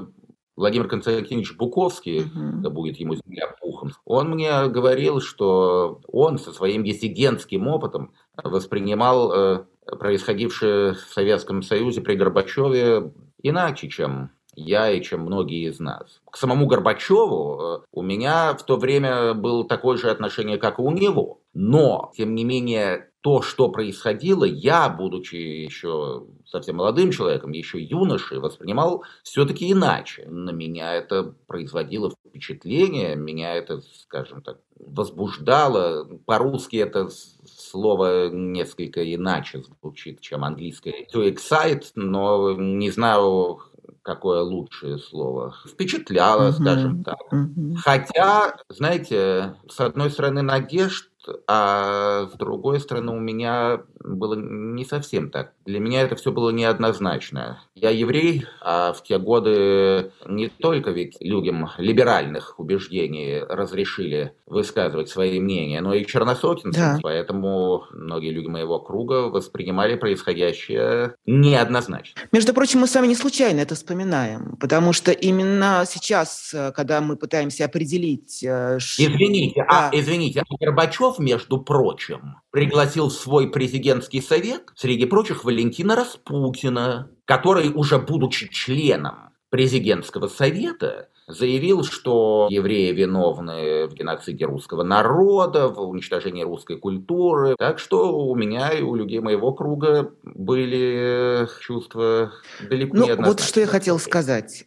Владимир 0.59 0.89
Константинович 0.89 1.55
Буковский, 1.55 2.23
угу. 2.23 2.61
да 2.61 2.69
будет 2.69 2.97
ему 2.97 3.15
земля 3.15 3.55
пухом, 3.61 3.91
он 4.03 4.31
мне 4.31 4.67
говорил, 4.67 5.21
что 5.21 6.01
он 6.07 6.37
со 6.37 6.51
своим 6.51 6.83
диссидентским 6.83 7.65
опытом 7.67 8.11
воспринимал 8.43 9.31
э, 9.31 9.63
происходившее 9.85 10.95
в 10.95 11.13
Советском 11.13 11.63
Союзе 11.63 12.01
при 12.01 12.15
Горбачеве 12.15 13.13
иначе, 13.41 13.87
чем 13.87 14.31
я 14.59 14.91
и 14.91 15.01
чем 15.01 15.21
многие 15.21 15.69
из 15.69 15.79
нас. 15.79 16.21
К 16.29 16.37
самому 16.37 16.67
Горбачеву 16.67 17.59
э, 17.59 17.79
у 17.91 18.01
меня 18.01 18.53
в 18.53 18.63
то 18.63 18.77
время 18.77 19.33
было 19.33 19.67
такое 19.67 19.97
же 19.97 20.09
отношение, 20.09 20.57
как 20.57 20.79
и 20.79 20.81
у 20.81 20.91
него. 20.91 21.41
Но, 21.53 22.11
тем 22.15 22.35
не 22.35 22.43
менее, 22.43 23.09
то, 23.21 23.41
что 23.41 23.69
происходило, 23.69 24.45
я, 24.45 24.87
будучи 24.87 25.35
еще 25.35 26.25
совсем 26.45 26.77
молодым 26.77 27.11
человеком, 27.11 27.51
еще 27.51 27.81
юношей, 27.81 28.39
воспринимал 28.39 29.03
все-таки 29.23 29.71
иначе. 29.71 30.25
На 30.27 30.51
меня 30.51 30.93
это 30.93 31.35
производило 31.47 32.11
впечатление, 32.11 33.15
меня 33.15 33.55
это, 33.55 33.81
скажем 34.03 34.41
так, 34.41 34.59
возбуждало. 34.79 36.05
По-русски 36.25 36.77
это 36.77 37.09
слово 37.45 38.29
несколько 38.29 39.13
иначе 39.13 39.63
звучит, 39.63 40.21
чем 40.21 40.45
английское. 40.45 41.05
To 41.13 41.29
excite, 41.29 41.91
но 41.95 42.53
не 42.53 42.89
знаю, 42.89 43.59
какое 44.03 44.41
лучшее 44.41 44.97
слово. 44.97 45.55
Впечатляло, 45.67 46.49
mm-hmm. 46.49 46.61
скажем 46.61 47.03
так. 47.03 47.17
Mm-hmm. 47.31 47.75
Хотя, 47.77 48.57
знаете, 48.69 49.55
с 49.67 49.79
одной 49.79 50.09
стороны, 50.11 50.41
надежд 50.41 51.08
а 51.47 52.27
с 52.33 52.37
другой 52.37 52.79
стороны 52.79 53.11
у 53.11 53.19
меня 53.19 53.81
было 53.99 54.35
не 54.35 54.85
совсем 54.85 55.29
так. 55.29 55.53
Для 55.65 55.79
меня 55.79 56.01
это 56.01 56.15
все 56.15 56.31
было 56.31 56.49
неоднозначно. 56.49 57.61
Я 57.75 57.89
еврей, 57.89 58.45
а 58.61 58.93
в 58.93 59.03
те 59.03 59.19
годы 59.19 60.11
не 60.25 60.49
только 60.49 60.91
ведь 60.91 61.17
людям 61.19 61.69
либеральных 61.77 62.59
убеждений 62.59 63.39
разрешили 63.39 64.33
высказывать 64.45 65.09
свои 65.09 65.39
мнения, 65.39 65.81
но 65.81 65.93
и 65.93 66.05
черносотенцам. 66.05 66.71
Да. 66.71 66.99
Поэтому 67.01 67.83
многие 67.91 68.31
люди 68.31 68.47
моего 68.47 68.79
круга 68.79 69.29
воспринимали 69.29 69.95
происходящее 69.95 71.15
неоднозначно. 71.25 72.21
Между 72.31 72.53
прочим, 72.53 72.79
мы 72.79 72.87
с 72.87 72.95
вами 72.95 73.07
не 73.07 73.15
случайно 73.15 73.59
это 73.59 73.75
вспоминаем, 73.75 74.57
потому 74.59 74.93
что 74.93 75.11
именно 75.11 75.83
сейчас, 75.87 76.55
когда 76.75 77.01
мы 77.01 77.15
пытаемся 77.15 77.65
определить... 77.65 78.43
Э, 78.43 78.77
извините, 78.77 79.61
а, 79.61 79.65
да. 79.65 79.89
а, 79.89 79.99
извините, 79.99 80.41
а 80.41 80.55
Горбачев, 80.59 81.08
между 81.17 81.59
прочим, 81.59 82.35
пригласил 82.51 83.07
в 83.07 83.13
свой 83.13 83.49
президентский 83.49 84.21
совет, 84.21 84.63
среди 84.75 85.05
прочих, 85.05 85.43
Валентина 85.43 85.95
Распутина, 85.95 87.09
который, 87.25 87.69
уже 87.69 87.97
будучи 87.97 88.49
членом 88.49 89.29
президентского 89.49 90.27
совета, 90.27 91.09
заявил, 91.29 91.83
что 91.83 92.47
евреи 92.49 92.91
виновны 92.91 93.87
в 93.87 93.93
геноциде 93.93 94.45
русского 94.45 94.83
народа, 94.83 95.67
в 95.69 95.79
уничтожении 95.81 96.43
русской 96.43 96.77
культуры. 96.77 97.55
Так 97.57 97.79
что 97.79 98.17
у 98.17 98.35
меня 98.35 98.71
и 98.71 98.81
у 98.81 98.95
людей 98.95 99.19
моего 99.19 99.53
круга 99.53 100.11
были 100.23 101.47
чувства 101.61 102.33
далеко 102.67 102.97
ну, 102.97 103.05
не 103.05 103.11
однозначные. 103.11 103.25
Вот 103.25 103.39
что 103.41 103.59
я 103.59 103.67
хотел 103.67 103.99
сказать. 103.99 104.65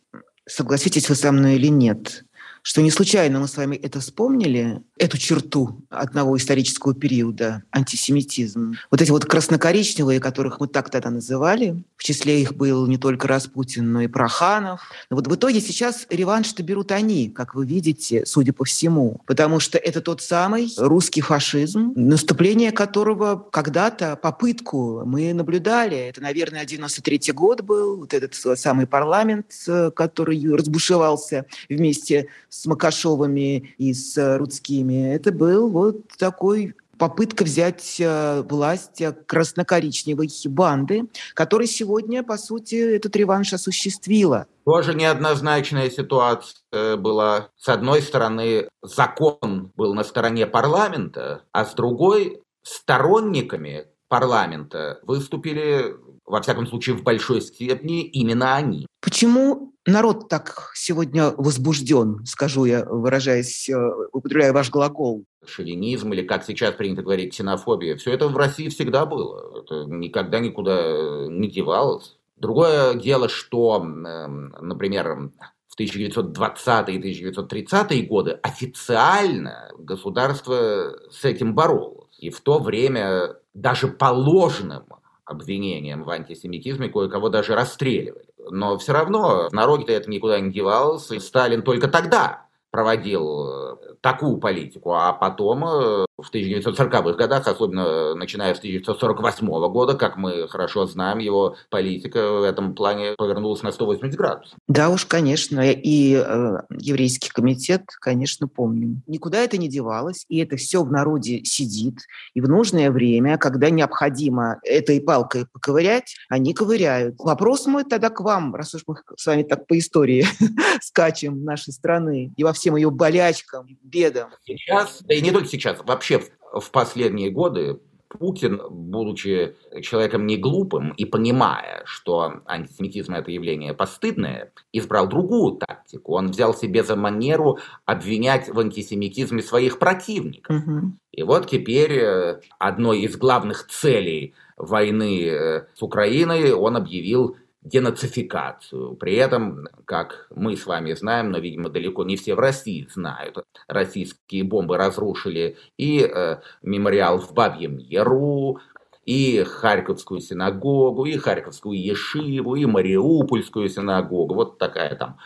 Согласитесь 0.49 1.09
вы 1.09 1.15
со 1.15 1.33
мной 1.33 1.57
или 1.57 1.69
нет. 1.69 2.25
Что 2.63 2.81
не 2.81 2.91
случайно 2.91 3.41
мы 3.41 3.49
с 3.49 3.57
вами 3.57 3.77
это 3.77 4.01
вспомнили, 4.01 4.83
эту 4.97 5.19
черту 5.19 5.83
одного 5.91 6.37
исторического 6.37 6.95
периода, 6.95 7.65
антисемитизм. 7.73 8.77
Вот 8.91 9.03
эти 9.03 9.11
вот 9.11 9.25
краснокоричневые, 9.25 10.21
которых 10.21 10.61
мы 10.61 10.69
так 10.69 10.91
тогда 10.91 11.11
называли, 11.11 11.83
в 11.97 12.05
числе 12.05 12.41
их 12.41 12.55
был 12.55 12.87
не 12.87 12.99
только 12.99 13.29
Распутин, 13.29 13.93
но 13.93 14.01
и 14.01 14.07
Проханов. 14.07 14.81
Но 15.11 15.17
вот 15.17 15.27
в 15.27 15.35
итоге 15.35 15.61
сейчас 15.61 16.07
реванш-то 16.09 16.63
берут 16.63 16.93
они, 16.93 17.31
как 17.31 17.55
вы 17.55 17.67
видите, 17.67 18.25
судя 18.27 18.53
по 18.53 18.65
всему, 18.65 19.21
потому 19.27 19.59
что 19.59 19.79
это 19.79 20.01
тот 20.01 20.23
самый 20.23 20.73
русский 20.77 21.21
фашизм, 21.21 21.93
наступление 21.97 22.71
которого 22.71 23.37
когда-то, 23.51 24.17
попытку 24.17 25.03
мы 25.05 25.33
наблюдали. 25.33 25.97
Это, 25.97 26.21
наверное, 26.21 26.65
93 26.65 27.33
год 27.33 27.63
был, 27.63 27.99
вот 27.99 28.15
этот 28.15 28.35
самый 28.35 28.87
парламент, 28.87 29.47
э, 29.67 29.91
который 29.95 30.41
разбушевался 30.55 31.47
вместе 31.69 32.29
с 32.53 32.67
Макашовыми 32.67 33.75
и 33.79 33.95
с 33.95 34.37
Рудскими. 34.39 35.15
Это 35.15 35.33
был 35.33 35.71
вот 35.71 36.07
такой 36.19 36.75
попытка 36.99 37.45
взять 37.45 37.97
э, 37.99 38.43
власть 38.43 39.01
э, 39.01 39.13
красно-коричневой 39.13 40.29
банды, 40.45 41.09
которая 41.35 41.67
сегодня, 41.67 42.23
по 42.23 42.37
сути, 42.37 42.75
этот 42.75 43.17
реванш 43.17 43.55
осуществила. 43.55 44.47
Тоже 44.65 44.95
неоднозначная 44.95 45.89
ситуация 45.91 46.97
была. 46.99 47.49
С 47.57 47.69
одной 47.71 48.03
стороны, 48.03 48.69
закон 48.83 49.73
был 49.75 49.95
на 49.95 50.05
стороне 50.05 50.47
парламента, 50.47 51.43
а 51.53 51.65
с 51.65 51.75
другой 51.75 52.43
сторонниками 52.63 53.87
парламента 54.09 55.01
выступили, 55.05 55.97
во 56.27 56.43
всяком 56.43 56.67
случае, 56.67 56.97
в 56.97 57.03
большой 57.03 57.41
степени 57.41 58.03
именно 58.03 58.55
они. 58.55 58.87
Почему 59.01 59.72
народ 59.87 60.29
так 60.29 60.73
сегодня 60.75 61.31
возбужден, 61.37 62.25
скажу 62.25 62.65
я, 62.65 62.85
выражаясь, 62.85 63.69
э, 63.69 63.77
употребляя 64.13 64.53
ваш 64.53 64.71
глагол? 64.71 65.25
Шовинизм 65.45 66.13
или, 66.13 66.23
как 66.23 66.45
сейчас 66.45 66.75
принято 66.75 67.03
говорить, 67.03 67.33
ксенофобия. 67.33 67.97
Все 67.97 68.13
это 68.13 68.29
в 68.29 68.37
России 68.37 68.69
всегда 68.69 69.07
было. 69.07 69.63
Это 69.63 69.85
никогда 69.87 70.39
никуда 70.39 71.27
не 71.29 71.49
девалось. 71.49 72.17
Другое 72.37 72.95
дело, 72.95 73.29
что, 73.29 73.79
эм, 73.79 74.55
например, 74.61 75.31
в 75.69 75.79
1920-е 75.79 76.97
и 76.97 76.99
1930-е 76.99 78.03
годы 78.03 78.33
официально 78.43 79.71
государство 79.79 80.97
с 81.11 81.25
этим 81.25 81.55
боролось. 81.55 82.19
И 82.19 82.31
в 82.31 82.41
то 82.41 82.59
время 82.59 83.37
даже 83.55 83.89
по 83.89 84.07
ложным 84.07 84.85
обвинениям 85.25 86.05
в 86.05 86.11
антисемитизме 86.11 86.89
кое-кого 86.89 87.29
даже 87.29 87.55
расстреливали. 87.55 88.27
Но 88.51 88.79
все 88.79 88.93
равно 88.93 89.49
народе-то 89.53 89.93
это 89.93 90.11
никуда 90.11 90.41
не 90.41 90.51
девалось, 90.51 91.11
и 91.11 91.21
Сталин 91.21 91.63
только 91.63 91.89
тогда 91.89 92.47
проводил 92.71 93.49
э, 93.49 93.77
такую 94.01 94.39
политику, 94.39 94.95
а 94.95 95.13
потом 95.13 95.65
э, 95.65 96.07
в 96.19 96.33
1940-х 96.33 97.13
годах, 97.15 97.47
особенно 97.47 98.15
начиная 98.15 98.55
с 98.55 98.59
1948 98.59 99.47
года, 99.71 99.95
как 99.95 100.17
мы 100.17 100.47
хорошо 100.49 100.87
знаем, 100.87 101.19
его 101.19 101.57
политика 101.71 102.33
в 102.33 102.43
этом 102.43 102.75
плане 102.75 103.15
повернулась 103.17 103.63
на 103.63 103.73
180 103.73 104.17
градусов. 104.17 104.57
Да 104.69 104.91
уж, 104.91 105.07
конечно, 105.07 105.61
и 105.71 106.15
э, 106.15 106.57
еврейский 106.79 107.31
комитет, 107.31 107.83
конечно, 108.01 108.47
помним. 108.47 109.03
Никуда 109.07 109.39
это 109.39 109.57
не 109.57 109.69
девалось, 109.69 110.25
и 110.29 110.39
это 110.39 110.57
все 110.57 110.85
в 110.85 110.93
народе 110.93 111.45
сидит, 111.45 112.01
и 112.35 112.41
в 112.41 112.49
нужное 112.49 112.91
время, 112.91 113.39
когда 113.39 113.71
необходимо 113.71 114.61
этой 114.65 115.01
палкой 115.01 115.47
поковырять, 115.53 116.15
они 116.29 116.55
ковыряют. 116.55 117.17
Вопрос 117.19 117.67
мой 117.67 117.85
тогда 117.85 118.11
к 118.11 118.21
вам, 118.21 118.55
раз 118.55 118.75
уж 118.75 118.83
мы 118.87 118.97
с 119.17 119.27
вами 119.27 119.43
так 119.43 119.67
по 119.67 119.79
истории 119.79 120.27
скачем 120.83 121.45
нашей 121.45 121.73
страны 121.73 122.33
и 122.37 122.45
во 122.45 122.53
всем 122.53 122.77
ее 122.77 122.91
болячкам, 122.91 123.67
бедам. 123.83 124.31
Сейчас, 124.45 124.99
да 125.03 125.15
и 125.15 125.21
не 125.21 125.31
только 125.31 125.49
сейчас, 125.49 125.79
вообще 125.85 126.02
в, 126.11 126.61
в 126.61 126.71
последние 126.71 127.31
годы 127.31 127.81
Путин, 128.19 128.61
будучи 128.69 129.57
человеком 129.83 130.27
не 130.27 130.37
глупым 130.37 130.91
и 130.93 131.05
понимая, 131.05 131.83
что 131.85 132.43
антисемитизм 132.47 133.15
это 133.15 133.31
явление 133.31 133.75
постыдное, 133.75 134.53
избрал 134.73 135.09
другую 135.09 135.57
тактику. 135.57 136.15
Он 136.15 136.31
взял 136.31 136.55
себе 136.55 136.85
за 136.85 136.97
манеру 136.97 137.59
обвинять 137.87 138.49
в 138.49 138.59
антисемитизме 138.59 139.43
своих 139.43 139.79
противников. 139.79 140.57
Угу. 140.57 140.93
И 141.13 141.23
вот 141.23 141.49
теперь 141.49 141.93
э, 141.93 142.41
одной 142.59 143.01
из 143.01 143.17
главных 143.17 143.67
целей 143.69 144.35
войны 144.57 145.27
э, 145.27 145.67
с 145.75 145.83
Украиной 145.83 146.53
он 146.53 146.77
объявил 146.77 147.37
денацификацию. 147.63 148.95
При 148.97 149.15
этом, 149.15 149.69
как 149.85 150.27
мы 150.35 150.57
с 150.57 150.67
вами 150.67 150.95
знаем, 150.95 151.31
но, 151.31 151.39
видимо, 151.39 151.69
далеко 151.69 152.05
не 152.05 152.17
все 152.17 152.35
в 152.35 152.41
России 152.41 152.89
знают, 152.93 153.45
российские 153.69 154.45
бомбы 154.45 154.77
разрушили 154.77 155.57
и 155.77 156.01
э, 156.01 156.39
мемориал 156.63 157.19
в 157.19 157.33
Бабьем 157.33 157.79
Яру, 157.79 158.59
и 159.05 159.43
Харьковскую 159.43 160.21
синагогу, 160.21 161.05
и 161.07 161.17
Харьковскую 161.17 161.81
Ешиву, 161.81 162.55
и 162.55 162.67
Мариупольскую 162.67 163.69
синагогу. 163.69 164.35
Вот 164.35 164.59
такая 164.59 164.95
там 164.95 165.19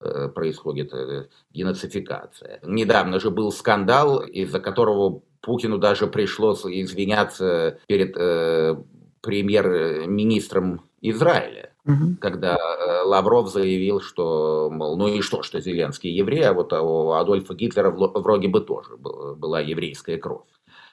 э, 0.00 0.28
происходит 0.28 0.92
э, 0.94 1.26
денацификация. 1.52 2.60
Недавно 2.62 3.20
же 3.20 3.30
был 3.30 3.52
скандал, 3.52 4.20
из-за 4.20 4.60
которого 4.60 5.22
Путину 5.40 5.78
даже 5.78 6.06
пришлось 6.06 6.64
извиняться 6.64 7.78
перед 7.86 8.16
э, 8.16 8.76
премьер-министром 9.20 10.82
Израиля 11.00 11.67
угу. 11.88 12.16
когда 12.20 12.56
э, 12.56 13.02
Лавров 13.04 13.50
заявил, 13.50 14.00
что, 14.00 14.70
мол, 14.70 14.96
ну 14.96 15.08
и 15.08 15.20
что, 15.20 15.42
что 15.42 15.60
Зеленский 15.60 16.10
еврей, 16.10 16.44
а 16.44 16.52
вот 16.52 16.72
у 16.72 17.12
Адольфа 17.12 17.54
Гитлера 17.54 17.90
вроде 17.90 18.48
бы 18.48 18.60
тоже 18.60 18.96
была 18.96 19.60
еврейская 19.60 20.18
кровь. 20.18 20.46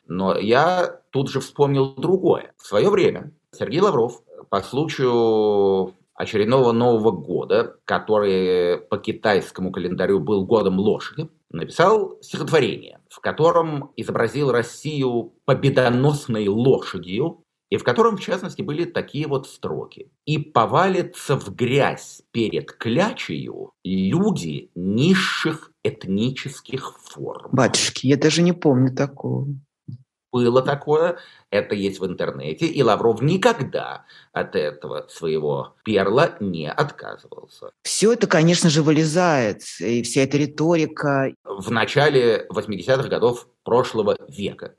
Но 0.07 0.37
я 0.37 1.01
тут 1.11 1.29
же 1.29 1.39
вспомнил 1.39 1.95
другое. 1.95 2.53
В 2.57 2.65
свое 2.65 2.89
время 2.89 3.31
Сергей 3.51 3.81
Лавров 3.81 4.21
по 4.49 4.61
случаю 4.61 5.93
очередного 6.13 6.71
Нового 6.71 7.11
года, 7.11 7.75
который 7.85 8.77
по 8.77 8.97
китайскому 8.97 9.71
календарю 9.71 10.19
был 10.19 10.45
годом 10.45 10.79
лошади, 10.79 11.29
написал 11.51 12.17
стихотворение, 12.21 12.99
в 13.09 13.19
котором 13.19 13.91
изобразил 13.95 14.51
Россию 14.51 15.33
победоносной 15.45 16.47
лошадью, 16.47 17.44
и 17.69 17.77
в 17.77 17.83
котором, 17.83 18.17
в 18.17 18.21
частности, 18.21 18.61
были 18.61 18.85
такие 18.85 19.27
вот 19.27 19.47
строки. 19.47 20.11
«И 20.25 20.37
повалятся 20.37 21.37
в 21.37 21.53
грязь 21.53 22.21
перед 22.31 22.71
клячею 22.71 23.71
люди 23.83 24.69
низших 24.75 25.71
этнических 25.83 26.97
форм». 26.99 27.49
Батюшки, 27.51 28.07
я 28.07 28.17
даже 28.17 28.41
не 28.41 28.53
помню 28.53 28.95
такого. 28.95 29.47
Было 30.31 30.61
такое, 30.61 31.17
это 31.49 31.75
есть 31.75 32.01
в 32.01 32.05
интернете, 32.05 32.65
и 32.65 32.83
Лавров 32.83 33.21
никогда 33.21 34.03
от 34.33 34.57
этого 34.57 35.07
своего 35.07 35.75
перла 35.85 36.35
не 36.41 36.69
отказывался. 36.69 37.71
Все 37.83 38.11
это, 38.11 38.27
конечно 38.27 38.69
же, 38.69 38.83
вылезает, 38.83 39.61
и 39.79 40.03
вся 40.03 40.23
эта 40.23 40.37
риторика. 40.37 41.33
В 41.45 41.71
начале 41.71 42.45
80-х 42.51 43.07
годов 43.07 43.47
прошлого 43.63 44.17
века 44.27 44.75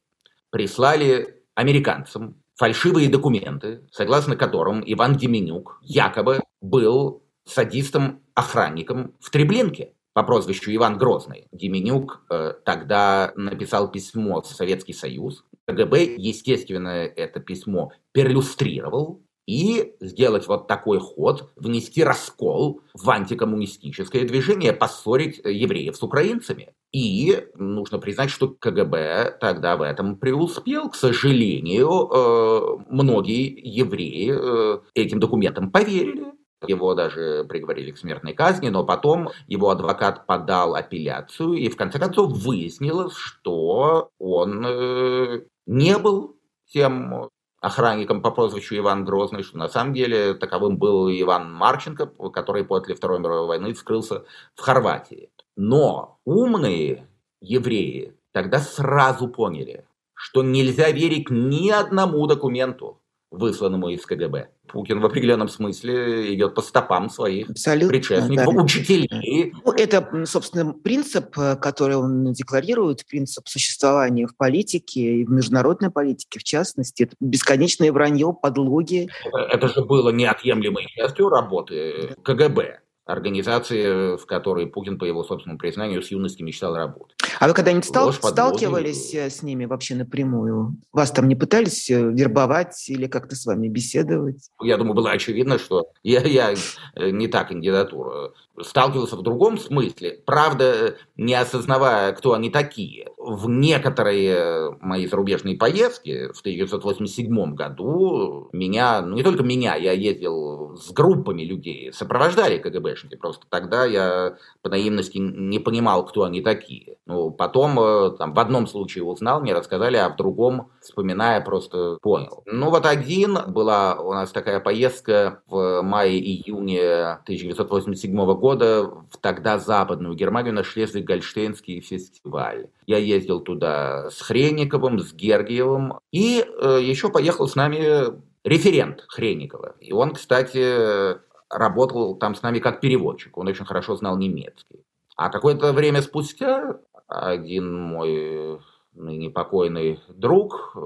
прислали 0.50 1.42
американцам 1.54 2.36
фальшивые 2.56 3.08
документы, 3.08 3.86
согласно 3.92 4.36
которым 4.36 4.82
Иван 4.84 5.16
Деменюк 5.16 5.78
якобы 5.82 6.40
был 6.60 7.22
садистом-охранником 7.46 9.14
в 9.20 9.30
Треблинке 9.30 9.92
по 10.14 10.22
прозвищу 10.22 10.74
Иван 10.74 10.98
Грозный. 10.98 11.46
Деменюк 11.52 12.24
э, 12.30 12.54
тогда 12.64 13.32
написал 13.36 13.90
письмо 13.90 14.40
в 14.40 14.46
Советский 14.46 14.94
Союз. 14.94 15.44
КГБ, 15.66 16.14
естественно, 16.16 16.88
это 16.88 17.40
письмо 17.40 17.92
перлюстрировал, 18.12 19.22
и 19.46 19.94
сделать 20.00 20.48
вот 20.48 20.66
такой 20.66 20.98
ход, 20.98 21.52
внести 21.56 22.02
раскол 22.02 22.80
в 22.94 23.08
антикоммунистическое 23.08 24.24
движение, 24.24 24.72
поссорить 24.72 25.38
евреев 25.38 25.96
с 25.96 26.02
украинцами. 26.02 26.74
И 26.96 27.46
нужно 27.56 27.98
признать, 27.98 28.30
что 28.30 28.48
КГБ 28.48 29.36
тогда 29.38 29.76
в 29.76 29.82
этом 29.82 30.16
преуспел. 30.16 30.88
К 30.88 30.94
сожалению, 30.94 31.90
э, 31.90 32.84
многие 32.88 33.54
евреи 33.62 34.32
э, 34.34 34.78
этим 34.94 35.20
документам 35.20 35.70
поверили. 35.70 36.32
Его 36.66 36.94
даже 36.94 37.44
приговорили 37.50 37.90
к 37.90 37.98
смертной 37.98 38.32
казни, 38.32 38.70
но 38.70 38.82
потом 38.82 39.28
его 39.46 39.68
адвокат 39.68 40.24
подал 40.24 40.74
апелляцию, 40.74 41.52
и 41.52 41.68
в 41.68 41.76
конце 41.76 41.98
концов 41.98 42.32
выяснилось, 42.32 43.14
что 43.14 44.08
он 44.18 44.64
э, 44.66 45.42
не 45.66 45.98
был 45.98 46.38
тем 46.72 47.28
охранником 47.60 48.22
по 48.22 48.30
прозвищу 48.30 48.74
Иван 48.78 49.04
Грозный, 49.04 49.42
что 49.42 49.58
на 49.58 49.68
самом 49.68 49.92
деле 49.92 50.32
таковым 50.32 50.78
был 50.78 51.10
Иван 51.10 51.52
Марченко, 51.52 52.06
который 52.30 52.64
после 52.64 52.94
Второй 52.94 53.18
мировой 53.18 53.48
войны 53.48 53.74
скрылся 53.74 54.24
в 54.54 54.62
Хорватии. 54.62 55.28
Но 55.56 56.18
умные 56.24 57.06
евреи 57.40 58.14
тогда 58.32 58.60
сразу 58.60 59.28
поняли, 59.28 59.84
что 60.14 60.42
нельзя 60.42 60.90
верить 60.90 61.30
ни 61.30 61.70
одному 61.70 62.26
документу, 62.26 63.00
высланному 63.30 63.88
из 63.88 64.04
КГБ. 64.04 64.48
Путин 64.68 65.00
в 65.00 65.06
определенном 65.06 65.48
смысле 65.48 66.34
идет 66.34 66.54
по 66.54 66.62
стопам 66.62 67.08
своих 67.08 67.50
Абсолютно, 67.50 67.88
предшественников, 67.88 68.54
да. 68.54 68.62
учителей. 68.62 69.54
Ну, 69.64 69.72
это, 69.72 70.26
собственно, 70.26 70.72
принцип, 70.72 71.38
э, 71.38 71.56
который 71.56 71.96
он 71.96 72.32
декларирует, 72.32 73.06
принцип 73.06 73.48
существования 73.48 74.26
в 74.26 74.36
политике 74.36 75.00
и 75.00 75.24
в 75.24 75.30
международной 75.30 75.90
политике, 75.90 76.38
в 76.38 76.44
частности. 76.44 77.04
Это 77.04 77.16
бесконечное 77.20 77.92
вранье, 77.92 78.34
подлоги. 78.40 79.08
Это, 79.24 79.38
это 79.38 79.68
же 79.68 79.84
было 79.84 80.10
неотъемлемой 80.10 80.86
частью 80.86 81.28
работы 81.28 82.14
КГБ 82.22 82.80
организации, 83.06 84.16
в 84.16 84.26
которой 84.26 84.66
Путин, 84.66 84.98
по 84.98 85.04
его 85.04 85.22
собственному 85.24 85.58
признанию, 85.58 86.02
с 86.02 86.10
юности 86.10 86.42
мечтал 86.42 86.74
работать. 86.76 87.16
А 87.38 87.48
вы 87.48 87.54
когда-нибудь 87.54 87.84
стал, 87.84 88.12
сталкивались 88.12 89.14
э, 89.14 89.30
с 89.30 89.42
ними 89.42 89.64
вообще 89.64 89.94
напрямую? 89.94 90.76
Вас 90.92 91.12
там 91.12 91.28
не 91.28 91.36
пытались 91.36 91.88
э, 91.88 92.10
вербовать 92.12 92.88
или 92.88 93.06
как-то 93.06 93.36
с 93.36 93.46
вами 93.46 93.68
беседовать? 93.68 94.50
Я 94.60 94.76
думаю, 94.76 94.94
было 94.94 95.12
очевидно, 95.12 95.58
что 95.58 95.86
я, 96.02 96.20
я 96.22 96.54
э, 96.94 97.10
не 97.10 97.28
та 97.28 97.44
кандидатура. 97.44 98.32
Сталкивался 98.60 99.16
в 99.16 99.22
другом 99.22 99.58
смысле, 99.58 100.22
правда, 100.24 100.96
не 101.16 101.34
осознавая, 101.34 102.12
кто 102.12 102.32
они 102.32 102.50
такие. 102.50 103.08
В 103.18 103.48
некоторые 103.48 104.76
мои 104.80 105.06
зарубежные 105.06 105.56
поездки 105.56 106.32
в 106.32 106.40
1987 106.40 107.54
году 107.54 108.48
меня, 108.52 109.02
ну 109.02 109.16
не 109.16 109.22
только 109.22 109.42
меня, 109.42 109.74
я 109.74 109.92
ездил 109.92 110.76
с 110.76 110.90
группами 110.92 111.42
людей, 111.42 111.92
сопровождали 111.92 112.58
КГБшники. 112.58 113.16
Просто 113.16 113.46
тогда 113.48 113.84
я 113.84 114.36
по 114.62 114.70
наивности 114.70 115.18
не 115.18 115.58
понимал, 115.58 116.06
кто 116.06 116.22
они 116.24 116.40
такие. 116.40 116.96
Ну, 117.06 117.30
потом 117.30 118.16
там, 118.16 118.32
в 118.32 118.38
одном 118.38 118.66
случае 118.66 119.04
узнал, 119.04 119.40
мне 119.40 119.54
рассказали, 119.54 119.96
а 119.96 120.08
в 120.08 120.16
другом, 120.16 120.70
вспоминая, 120.80 121.40
просто 121.40 121.98
понял. 122.00 122.42
Ну 122.46 122.70
вот 122.70 122.86
один 122.86 123.38
была 123.48 123.96
у 123.96 124.12
нас 124.12 124.30
такая 124.30 124.60
поездка 124.60 125.42
в 125.48 125.82
мае-июне 125.82 127.18
1987 127.24 128.34
года 128.34 128.45
в 128.54 129.18
тогда 129.20 129.58
западную 129.58 130.14
Германию 130.14 130.54
на 130.54 130.60
Шлезвиг-Гольштейнский 130.60 131.80
фестиваль. 131.80 132.68
Я 132.86 132.98
ездил 132.98 133.40
туда 133.40 134.10
с 134.10 134.20
Хренниковым, 134.20 135.00
с 135.00 135.12
Гергиевым, 135.12 135.98
и 136.12 136.44
э, 136.44 136.78
еще 136.80 137.10
поехал 137.10 137.48
с 137.48 137.56
нами 137.56 138.12
референт 138.44 139.04
Хренникова. 139.08 139.74
И 139.80 139.92
он, 139.92 140.12
кстати, 140.12 141.16
работал 141.50 142.16
там 142.16 142.34
с 142.34 142.42
нами 142.42 142.58
как 142.58 142.80
переводчик, 142.80 143.36
он 143.36 143.48
очень 143.48 143.64
хорошо 143.64 143.96
знал 143.96 144.16
немецкий. 144.16 144.84
А 145.16 145.30
какое-то 145.30 145.72
время 145.72 146.02
спустя 146.02 146.78
один 147.08 147.74
мой 147.74 148.60
ныне 148.94 149.30
покойный 149.30 150.00
друг, 150.08 150.76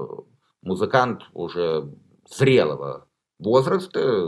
музыкант 0.61 1.23
уже 1.33 1.91
зрелого 2.27 3.07
возраста, 3.41 4.23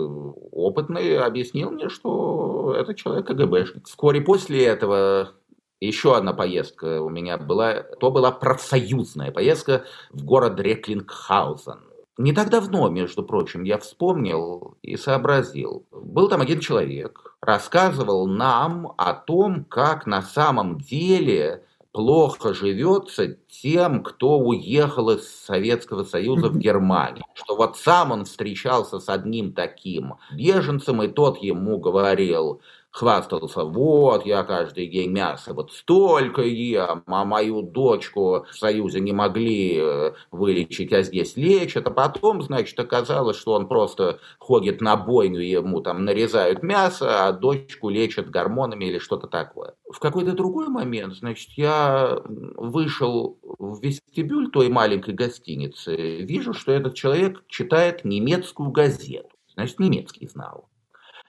опытный, 0.51 1.17
объяснил 1.17 1.71
мне, 1.71 1.89
что 1.89 2.75
это 2.77 2.93
человек 2.95 3.27
КГБшник. 3.27 3.87
Вскоре 3.87 4.21
после 4.21 4.65
этого 4.65 5.33
еще 5.79 6.15
одна 6.15 6.33
поездка 6.33 7.01
у 7.01 7.09
меня 7.09 7.37
была, 7.37 7.83
то 7.99 8.11
была 8.11 8.31
профсоюзная 8.31 9.31
поездка 9.31 9.83
в 10.11 10.23
город 10.23 10.59
Реклингхаузен. 10.59 11.79
Не 12.17 12.31
так 12.31 12.49
давно, 12.49 12.89
между 12.89 13.23
прочим, 13.23 13.63
я 13.63 13.79
вспомнил 13.79 14.77
и 14.83 14.97
сообразил. 14.97 15.85
Был 15.91 16.29
там 16.29 16.41
один 16.41 16.59
человек, 16.59 17.35
рассказывал 17.41 18.27
нам 18.27 18.93
о 18.97 19.13
том, 19.13 19.65
как 19.65 20.05
на 20.05 20.21
самом 20.21 20.77
деле 20.77 21.65
плохо 21.93 22.53
живется 22.53 23.37
тем, 23.49 24.03
кто 24.03 24.39
уехал 24.39 25.11
из 25.11 25.29
Советского 25.29 26.03
Союза 26.03 26.49
в 26.49 26.57
Германию. 26.57 27.23
Что 27.35 27.55
вот 27.55 27.77
сам 27.77 28.11
он 28.11 28.25
встречался 28.25 28.99
с 28.99 29.07
одним 29.07 29.53
таким 29.53 30.15
беженцем, 30.33 31.01
и 31.03 31.07
тот 31.07 31.37
ему 31.37 31.77
говорил, 31.77 32.61
хвастался, 32.93 33.63
вот, 33.63 34.25
я 34.25 34.43
каждый 34.43 34.87
день 34.87 35.09
мясо 35.09 35.53
вот 35.53 35.71
столько 35.73 36.43
ем, 36.43 37.03
а 37.07 37.25
мою 37.25 37.63
дочку 37.63 38.45
в 38.49 38.55
Союзе 38.55 38.99
не 38.99 39.11
могли 39.11 39.79
э, 39.79 40.13
вылечить, 40.31 40.93
а 40.93 41.01
здесь 41.01 41.35
лечат, 41.35 41.87
а 41.87 41.91
потом, 41.91 42.43
значит, 42.43 42.79
оказалось, 42.79 43.37
что 43.37 43.53
он 43.53 43.67
просто 43.67 44.19
ходит 44.37 44.79
на 44.79 44.95
бойню, 44.95 45.39
ему 45.39 45.81
там 45.81 46.05
нарезают 46.05 46.61
мясо, 46.61 47.27
а 47.27 47.31
дочку 47.31 47.89
лечат 47.89 48.29
гормонами 48.29 48.85
или 48.85 48.99
что-то 48.99 49.25
такое. 49.25 49.73
В 49.91 49.99
какой-то 49.99 50.33
другой 50.33 50.67
момент, 50.67 51.15
значит, 51.15 51.49
я 51.57 52.21
вышел 52.25 53.39
в 53.57 53.81
вестибюль 53.81 54.51
той 54.51 54.69
маленькой 54.69 55.15
гостиницы, 55.15 55.95
вижу, 55.95 56.53
что 56.53 56.71
этот 56.71 56.93
человек 56.93 57.43
читает 57.47 58.05
немецкую 58.05 58.69
газету, 58.69 59.29
значит, 59.55 59.79
немецкий 59.79 60.27
знал 60.27 60.69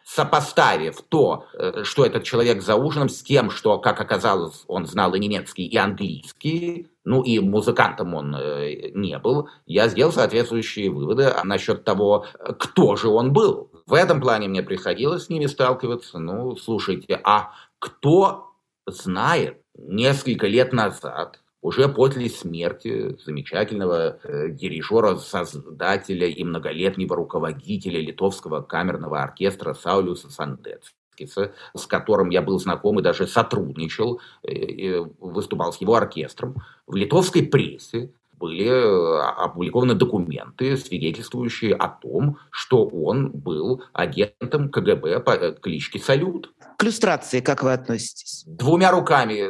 сопоставив 0.05 1.01
то, 1.09 1.47
э, 1.55 1.83
что 1.83 2.05
этот 2.05 2.25
человек 2.25 2.63
за 2.63 2.77
ужином, 2.77 3.09
с 3.09 3.23
тем, 3.23 3.51
что, 3.51 3.79
как 3.79 4.01
оказалось, 4.01 4.65
он 4.69 4.87
знал 4.87 5.15
и 5.15 5.19
немецкий, 5.19 5.67
и 5.67 5.77
английский, 5.77 6.89
ну 7.05 7.23
и 7.23 7.39
музыкантом 7.39 8.15
он 8.15 8.37
э, 8.37 8.91
не 8.95 9.19
был, 9.19 9.49
я 9.67 9.89
сделал 9.89 10.13
соответствующие 10.13 10.91
выводы 10.91 11.33
насчет 11.45 11.85
того, 11.85 12.27
кто 12.59 12.97
же 12.97 13.09
он 13.09 13.33
был. 13.33 13.71
В 13.87 13.95
этом 13.95 14.21
плане 14.21 14.49
мне 14.49 14.63
приходилось 14.63 15.25
с 15.25 15.29
ними 15.31 15.47
сталкиваться. 15.47 16.19
Ну, 16.19 16.55
слушайте, 16.57 17.21
а 17.25 17.53
кто 17.79 18.51
знает 18.87 19.63
несколько 19.77 20.47
лет 20.47 20.73
назад, 20.73 21.41
уже 21.65 21.89
после 21.89 22.29
смерти 22.29 23.17
замечательного 23.25 24.19
э, 24.23 24.51
дирижера, 24.51 25.17
создателя 25.17 26.29
и 26.29 26.45
многолетнего 26.45 27.17
руководителя 27.17 28.01
литовского 28.01 28.61
камерного 28.61 29.23
оркестра 29.23 29.73
Саулюса 29.73 30.29
Сандецкиса, 30.29 31.55
с 31.75 31.87
которым 31.87 32.29
я 32.29 32.43
был 32.43 32.61
знаком 32.61 33.01
и 33.01 33.03
даже 33.03 33.27
сотрудничал, 33.27 34.21
э, 34.43 35.07
выступал 35.19 35.73
с 35.73 35.81
его 35.81 35.95
оркестром, 35.95 36.57
в 36.87 36.97
литовской 36.97 37.43
прессе 37.43 38.11
были 38.39 38.67
э, 38.67 39.23
опубликованы 39.23 39.95
документы, 39.95 40.77
свидетельствующие 40.77 41.75
о 41.75 41.89
том, 41.89 42.37
что 42.51 42.85
он 42.85 43.31
был 43.31 43.83
агентом 43.95 44.69
КГБ 44.69 45.21
по 45.21 45.53
кличке 45.53 45.99
Салют. 45.99 46.53
К 46.77 46.85
иллюстрации 46.85 47.41
как 47.41 47.63
вы 47.63 47.73
относитесь? 47.73 48.45
Двумя 48.47 48.91
руками, 48.91 49.41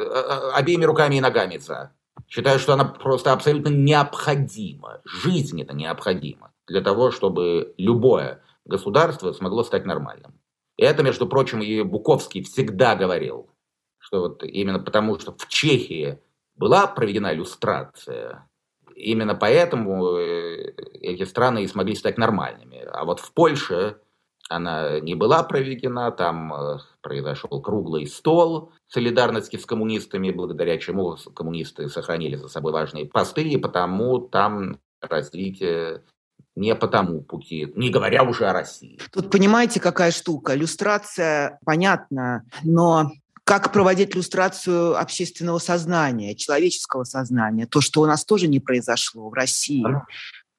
обеими 0.57 0.85
руками 0.85 1.15
и 1.15 1.19
ногами 1.19 1.57
за. 1.57 1.91
Считаю, 2.27 2.59
что 2.59 2.73
она 2.73 2.85
просто 2.85 3.31
абсолютно 3.31 3.69
необходима, 3.69 5.01
жизненно 5.05 5.71
необходима 5.71 6.51
для 6.67 6.81
того, 6.81 7.11
чтобы 7.11 7.73
любое 7.77 8.41
государство 8.65 9.31
смогло 9.31 9.63
стать 9.63 9.85
нормальным. 9.85 10.39
И 10.77 10.83
это, 10.83 11.03
между 11.03 11.27
прочим, 11.27 11.61
и 11.61 11.81
Буковский 11.83 12.43
всегда 12.43 12.95
говорил, 12.95 13.49
что 13.99 14.21
вот 14.21 14.43
именно 14.43 14.79
потому, 14.79 15.19
что 15.19 15.33
в 15.37 15.47
Чехии 15.47 16.19
была 16.55 16.87
проведена 16.87 17.33
иллюстрация, 17.33 18.47
именно 18.95 19.35
поэтому 19.35 20.17
э, 20.17 20.73
эти 21.01 21.23
страны 21.23 21.63
и 21.63 21.67
смогли 21.67 21.95
стать 21.95 22.17
нормальными. 22.17 22.83
А 22.91 23.05
вот 23.05 23.19
в 23.19 23.31
Польше 23.33 23.97
она 24.49 24.99
не 24.99 25.15
была 25.15 25.43
проведена, 25.43 26.11
там 26.11 26.53
э, 26.53 26.77
произошел 27.01 27.61
круглый 27.61 28.07
стол 28.07 28.71
солидарности 28.87 29.57
с 29.57 29.65
коммунистами, 29.65 30.31
благодаря 30.31 30.77
чему 30.77 31.17
коммунисты 31.33 31.89
сохранили 31.89 32.35
за 32.35 32.47
собой 32.47 32.71
важные 32.71 33.05
посты, 33.05 33.43
и 33.43 33.57
потому 33.57 34.19
там 34.19 34.79
развитие 35.01 36.03
не 36.55 36.73
по 36.75 36.87
тому 36.87 37.21
пути, 37.21 37.71
не 37.75 37.89
говоря 37.89 38.23
уже 38.23 38.47
о 38.47 38.53
России. 38.53 38.99
Тут 39.11 39.29
понимаете, 39.29 39.79
какая 39.79 40.11
штука? 40.11 40.55
Иллюстрация, 40.55 41.59
понятно, 41.65 42.43
но 42.63 43.11
как 43.43 43.71
проводить 43.71 44.15
иллюстрацию 44.15 44.99
общественного 44.99 45.59
сознания, 45.59 46.35
человеческого 46.35 47.03
сознания, 47.03 47.67
то, 47.67 47.79
что 47.79 48.01
у 48.01 48.05
нас 48.05 48.25
тоже 48.25 48.47
не 48.47 48.59
произошло 48.59 49.29
в 49.29 49.33
России. 49.33 49.85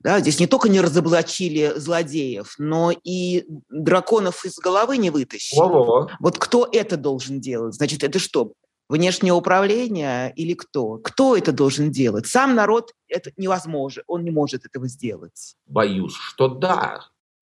Да, 0.07 0.21
здесь 0.21 0.39
не 0.39 0.47
только 0.47 0.69
не 0.69 0.81
разоблачили 0.81 1.73
злодеев, 1.75 2.55
но 2.59 2.93
и 2.93 3.45
драконов 3.69 4.45
из 4.45 4.57
головы 4.57 4.99
не 4.99 5.11
вытащили. 5.11 5.59
Ого. 5.59 6.09
Вот 6.21 6.39
кто 6.39 6.69
это 6.71 6.97
должен 6.97 7.41
делать? 7.41 7.75
Значит, 7.75 8.05
это 8.05 8.21
что? 8.21 8.53
Внешнее 8.89 9.33
управление 9.33 10.33
или 10.37 10.55
кто? 10.55 10.99
Кто 10.99 11.37
это 11.37 11.51
должен 11.51 11.91
делать? 11.91 12.29
Сам 12.29 12.55
народ 12.55 12.93
это 13.09 13.33
невозможно, 13.37 14.05
он 14.07 14.23
не 14.23 14.31
может 14.31 14.65
этого 14.65 14.87
сделать. 14.87 15.57
Боюсь, 15.67 16.15
что 16.15 16.47
да. 16.51 17.01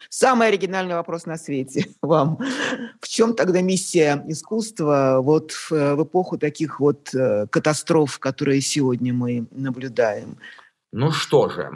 Самый 0.08 0.48
оригинальный 0.48 0.94
вопрос 0.94 1.26
на 1.26 1.36
свете 1.36 1.88
вам. 2.00 2.38
В 2.98 3.08
чем 3.08 3.34
тогда 3.34 3.60
миссия 3.60 4.24
искусства 4.26 5.18
вот 5.20 5.52
в, 5.52 5.70
в 5.70 6.02
эпоху 6.02 6.38
таких 6.38 6.80
вот 6.80 7.14
э, 7.14 7.46
катастроф, 7.48 8.18
которые 8.18 8.62
сегодня 8.62 9.12
мы 9.12 9.48
наблюдаем? 9.50 10.38
Ну 10.92 11.10
что 11.10 11.50
же, 11.50 11.70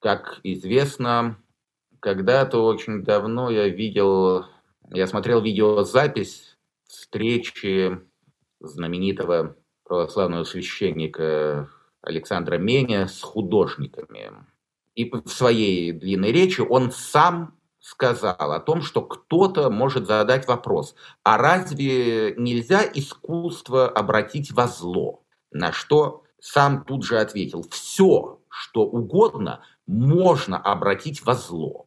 как 0.00 0.40
известно, 0.42 1.38
когда-то 2.00 2.64
очень 2.64 3.02
давно 3.02 3.50
я 3.50 3.68
видел, 3.68 4.44
я 4.90 5.06
смотрел 5.06 5.42
видеозапись 5.42 6.56
встречи 6.86 8.00
знаменитого 8.60 9.56
православного 9.84 10.44
священника 10.44 11.68
Александра 12.02 12.58
Меня 12.58 13.08
с 13.08 13.20
художниками. 13.22 14.32
И 14.94 15.10
в 15.10 15.28
своей 15.28 15.92
длинной 15.92 16.32
речи 16.32 16.60
он 16.60 16.90
сам 16.90 17.58
сказал 17.80 18.52
о 18.52 18.60
том, 18.60 18.82
что 18.82 19.02
кто-то 19.02 19.70
может 19.70 20.06
задать 20.06 20.48
вопрос, 20.48 20.96
а 21.22 21.38
разве 21.38 22.34
нельзя 22.36 22.82
искусство 22.92 23.88
обратить 23.88 24.50
во 24.50 24.66
зло? 24.66 25.22
На 25.52 25.72
что 25.72 26.24
сам 26.40 26.84
тут 26.84 27.04
же 27.04 27.18
ответил, 27.18 27.64
все, 27.70 28.40
что 28.48 28.82
угодно, 28.82 29.62
можно 29.86 30.58
обратить 30.58 31.24
во 31.24 31.34
зло. 31.34 31.86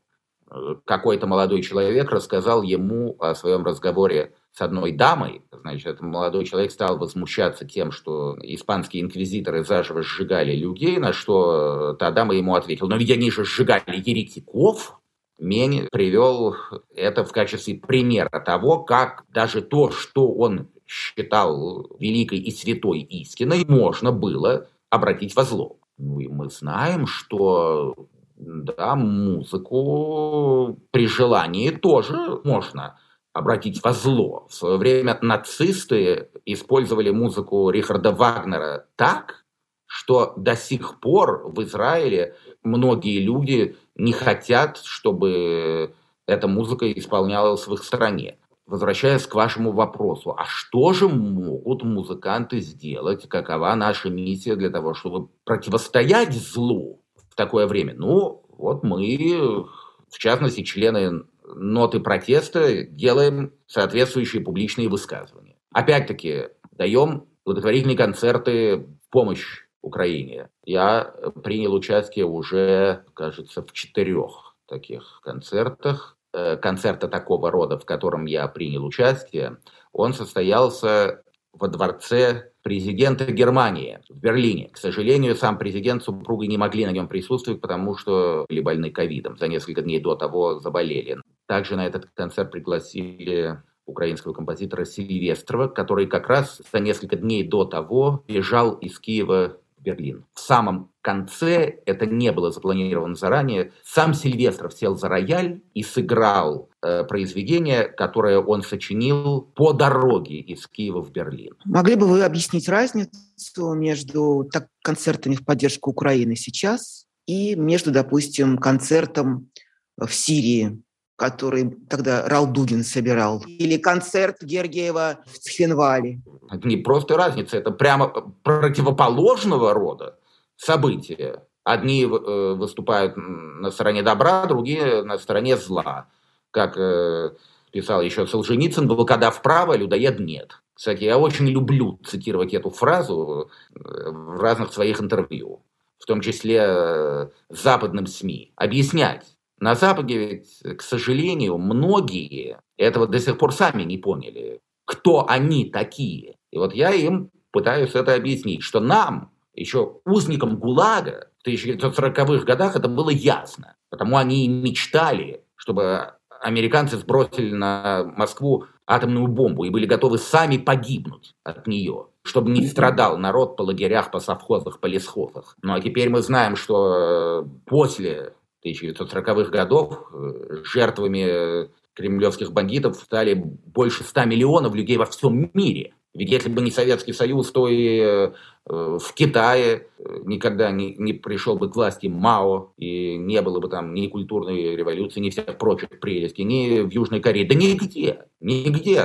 Какой-то 0.86 1.28
молодой 1.28 1.62
человек 1.62 2.10
рассказал 2.10 2.64
ему 2.64 3.16
о 3.20 3.36
своем 3.36 3.64
разговоре 3.64 4.34
с 4.52 4.62
одной 4.62 4.92
дамой, 4.92 5.44
значит, 5.52 5.88
этот 5.88 6.02
молодой 6.02 6.46
человек 6.46 6.72
стал 6.72 6.98
возмущаться 6.98 7.66
тем, 7.66 7.92
что 7.92 8.36
испанские 8.42 9.04
инквизиторы 9.04 9.64
заживо 9.64 10.02
сжигали 10.02 10.56
людей, 10.56 10.98
на 10.98 11.14
что 11.14 11.94
та 12.00 12.10
дама 12.10 12.34
ему 12.34 12.56
ответила, 12.56 12.88
но 12.88 12.98
ведь 12.98 13.12
они 13.12 13.30
же 13.30 13.46
сжигали 13.46 14.02
еретиков. 14.04 15.00
Мень 15.38 15.88
привел 15.92 16.56
это 16.94 17.24
в 17.24 17.32
качестве 17.32 17.76
примера 17.76 18.42
того, 18.42 18.80
как 18.80 19.24
даже 19.30 19.62
то, 19.62 19.92
что 19.92 20.34
он 20.34 20.68
считал 20.86 21.88
великой 22.00 22.40
и 22.40 22.52
святой 22.52 23.00
истиной, 23.02 23.64
можно 23.66 24.12
было 24.12 24.68
обратить 24.90 25.36
во 25.36 25.44
зло. 25.44 25.79
И 26.00 26.28
мы 26.28 26.50
знаем, 26.50 27.06
что 27.06 28.08
да, 28.38 28.96
музыку 28.96 30.80
при 30.92 31.08
желании 31.08 31.72
тоже 31.72 32.40
можно 32.44 32.98
обратить 33.34 33.84
во 33.84 33.92
зло. 33.92 34.48
В 34.50 34.54
свое 34.54 34.78
время 34.78 35.20
нацисты 35.22 36.30
использовали 36.46 37.10
музыку 37.10 37.70
Рихарда 37.70 38.12
Вагнера 38.12 38.88
так, 38.96 39.46
что 39.86 40.34
до 40.38 40.56
сих 40.56 41.00
пор 41.00 41.52
в 41.52 41.62
Израиле 41.64 42.36
многие 42.64 43.20
люди 43.20 43.76
не 43.96 44.14
хотят, 44.14 44.78
чтобы 44.78 45.94
эта 46.26 46.48
музыка 46.48 46.92
исполнялась 46.92 47.68
в 47.68 47.74
их 47.74 47.84
стране. 47.84 48.38
Возвращаясь 48.70 49.26
к 49.26 49.34
вашему 49.34 49.72
вопросу, 49.72 50.36
а 50.38 50.46
что 50.46 50.94
же 50.94 51.08
могут 51.10 51.82
музыканты 51.82 52.60
сделать? 52.60 53.28
Какова 53.28 53.74
наша 53.74 54.12
миссия 54.12 54.56
для 54.56 54.70
того, 54.70 54.94
чтобы 54.94 55.30
противостоять 55.44 56.34
злу 56.34 57.02
в 57.32 57.36
такое 57.36 57.66
время? 57.66 57.96
Ну, 57.98 58.44
вот 58.60 58.84
мы, 58.84 59.66
в 60.08 60.20
частности, 60.20 60.62
члены 60.62 61.24
ноты 61.44 62.00
протеста, 62.00 62.84
делаем 62.84 63.54
соответствующие 63.66 64.44
публичные 64.44 64.88
высказывания. 64.88 65.56
Опять-таки, 65.74 66.50
даем 66.72 67.26
благотворительные 67.46 67.98
концерты 67.98 68.78
в 68.78 69.10
помощь 69.10 69.64
Украине. 69.82 70.50
Я 70.64 71.16
принял 71.44 71.74
участие 71.74 72.26
уже, 72.26 73.04
кажется, 73.16 73.64
в 73.64 73.72
четырех 73.72 74.56
таких 74.68 75.22
концертах. 75.24 76.19
Э, 76.32 76.58
концерта 76.58 77.08
такого 77.08 77.50
рода, 77.50 77.80
в 77.80 77.86
котором 77.86 78.26
я 78.26 78.48
принял 78.48 78.86
участие, 78.86 79.58
он 79.92 80.14
состоялся 80.14 81.24
во 81.54 81.68
дворце 81.68 82.52
президента 82.62 83.32
Германии 83.32 84.00
в 84.10 84.20
Берлине. 84.20 84.70
К 84.70 84.78
сожалению, 84.78 85.36
сам 85.36 85.58
президент 85.58 86.04
с 86.04 86.06
супругой 86.06 86.46
не 86.48 86.58
могли 86.58 86.86
на 86.86 86.92
нем 86.92 87.08
присутствовать, 87.08 87.62
потому 87.62 87.98
что 87.98 88.46
были 88.48 88.62
больны 88.62 88.92
ковидом. 88.92 89.38
За 89.38 89.48
несколько 89.48 89.82
дней 89.82 90.00
до 90.00 90.14
того 90.14 90.60
заболели. 90.60 91.18
Также 91.48 91.76
на 91.76 91.88
этот 91.88 92.06
концерт 92.14 92.52
пригласили 92.52 93.64
украинского 93.88 94.34
композитора 94.34 94.86
Сильвестрова, 94.86 95.68
который 95.68 96.06
как 96.06 96.28
раз 96.28 96.62
за 96.72 96.80
несколько 96.80 97.16
дней 97.16 97.44
до 97.44 97.66
того 97.66 98.24
бежал 98.28 98.76
из 98.76 99.00
Киева 99.00 99.58
в 99.78 99.82
Берлин. 99.82 100.26
В 100.36 100.40
самом 100.40 100.89
конце, 101.02 101.80
это 101.86 102.06
не 102.06 102.32
было 102.32 102.52
запланировано 102.52 103.16
заранее, 103.16 103.72
сам 103.84 104.14
Сильвестров 104.14 104.74
сел 104.74 104.96
за 104.96 105.08
рояль 105.08 105.62
и 105.74 105.84
сыграл 105.84 106.70
э, 106.82 107.04
произведение, 107.04 107.84
которое 107.84 108.40
он 108.40 108.64
сочинил 108.64 109.42
по 109.42 109.74
дороге 109.74 110.40
из 110.40 110.68
Киева 110.68 111.02
в 111.02 111.12
Берлин. 111.12 111.56
Могли 111.66 111.96
бы 111.96 112.08
вы 112.08 112.24
объяснить 112.24 112.68
разницу 112.68 113.74
между 113.74 114.48
так, 114.52 114.68
концертами 114.84 115.36
в 115.36 115.46
поддержку 115.46 115.92
Украины 115.92 116.36
сейчас 116.36 117.06
и 117.26 117.56
между, 117.56 117.92
допустим, 117.92 118.58
концертом 118.58 119.50
в 119.98 120.14
Сирии 120.14 120.82
который 121.20 121.70
тогда 121.90 122.30
Ралдугин 122.30 122.84
собирал, 122.86 123.44
или 123.46 123.76
концерт 123.78 124.38
Гергиева 124.42 125.20
в 125.26 125.38
Цхинвале. 125.40 126.22
Это 126.50 126.66
не 126.66 126.78
просто 126.78 127.18
разница, 127.18 127.58
это 127.58 127.72
прямо 127.72 128.08
противоположного 128.42 129.74
рода 129.74 130.19
события. 130.60 131.44
Одни 131.64 132.04
э, 132.04 132.08
выступают 132.08 133.14
на 133.16 133.72
стороне 133.72 134.04
добра, 134.04 134.46
другие 134.46 135.04
на 135.04 135.18
стороне 135.18 135.58
зла. 135.58 136.08
Как 136.52 136.78
э, 136.78 137.32
писал 137.72 138.02
еще 138.02 138.28
Солженицын, 138.28 138.88
блокада 138.88 139.32
вправо, 139.32 139.76
людоед 139.76 140.20
нет. 140.20 140.62
Кстати, 140.74 141.04
я 141.04 141.18
очень 141.18 141.48
люблю 141.48 142.00
цитировать 142.06 142.54
эту 142.54 142.70
фразу 142.70 143.50
э, 143.76 143.80
в 144.10 144.40
разных 144.40 144.74
своих 144.74 145.02
интервью, 145.02 145.64
в 145.98 146.06
том 146.06 146.22
числе 146.22 147.30
западным 147.50 148.08
СМИ. 148.08 148.54
Объяснять, 148.56 149.26
на 149.60 149.76
Западе 149.76 150.18
ведь, 150.18 150.78
к 150.78 150.82
сожалению, 150.82 151.58
многие 151.58 152.60
этого 152.78 153.08
до 153.08 153.20
сих 153.20 153.38
пор 153.38 153.54
сами 153.54 153.84
не 153.84 153.98
поняли, 153.98 154.62
кто 154.86 155.30
они 155.30 155.66
такие. 155.66 156.38
И 156.52 156.58
вот 156.58 156.74
я 156.74 156.92
им 156.92 157.30
пытаюсь 157.52 157.94
это 157.94 158.16
объяснить, 158.16 158.64
что 158.64 158.80
нам, 158.80 159.32
еще 159.54 160.00
узникам 160.06 160.58
ГУЛАГа 160.58 161.30
в 161.44 161.48
1940-х 161.48 162.46
годах 162.46 162.76
это 162.76 162.88
было 162.88 163.10
ясно. 163.10 163.76
Потому 163.90 164.18
они 164.18 164.48
мечтали, 164.48 165.44
чтобы 165.56 166.14
американцы 166.42 166.98
сбросили 166.98 167.54
на 167.54 168.06
Москву 168.16 168.66
атомную 168.86 169.28
бомбу 169.28 169.66
и 169.66 169.70
были 169.70 169.86
готовы 169.86 170.18
сами 170.18 170.58
погибнуть 170.58 171.36
от 171.44 171.68
нее, 171.68 172.08
чтобы 172.24 172.50
не 172.52 172.66
страдал 172.66 173.18
народ 173.18 173.56
по 173.56 173.62
лагерях, 173.62 174.12
по 174.12 174.20
совхозах, 174.20 174.80
по 174.80 174.88
лесхозах. 174.88 175.56
Ну 175.62 175.74
а 175.74 175.82
теперь 175.82 176.10
мы 176.10 176.22
знаем, 176.22 176.56
что 176.56 177.44
э, 177.44 177.50
после 177.66 178.34
1940-х 178.66 179.52
годов 179.52 180.10
э, 180.12 180.64
жертвами 180.64 181.70
кремлевских 181.94 182.52
бандитов 182.52 182.96
стали 182.96 183.34
больше 183.34 184.04
100 184.04 184.26
миллионов 184.26 184.74
людей 184.74 184.98
во 184.98 185.06
всем 185.06 185.52
мире. 185.54 185.94
Ведь 186.14 186.32
если 186.32 186.50
бы 186.50 186.62
не 186.62 186.72
Советский 186.72 187.14
Союз, 187.14 187.52
то 187.52 187.68
и 187.68 188.00
э, 188.00 188.32
в 188.66 189.14
Китае 189.14 189.88
э, 189.98 190.20
никогда 190.26 190.72
не, 190.72 190.96
не 190.96 191.14
пришел 191.14 191.56
бы 191.56 191.70
к 191.70 191.76
власти 191.76 192.08
Мао, 192.08 192.74
и 192.78 193.16
не 193.16 193.42
было 193.42 193.60
бы 193.60 193.70
там 193.70 193.94
ни 193.94 194.08
культурной 194.08 194.76
революции, 194.76 195.20
ни 195.20 195.30
всех 195.30 195.58
прочих 195.58 196.00
прелестей, 196.00 196.44
ни 196.44 196.82
в 196.82 196.92
Южной 196.92 197.22
Корее. 197.22 197.48
Да 197.48 197.56
нигде, 197.56 198.26
нигде 198.42 199.02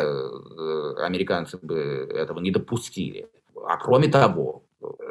американцы 0.98 1.58
бы 1.60 1.76
этого 1.76 2.40
не 2.40 2.50
допустили. 2.50 3.28
А 3.66 3.76
кроме 3.76 4.08
того, 4.08 4.63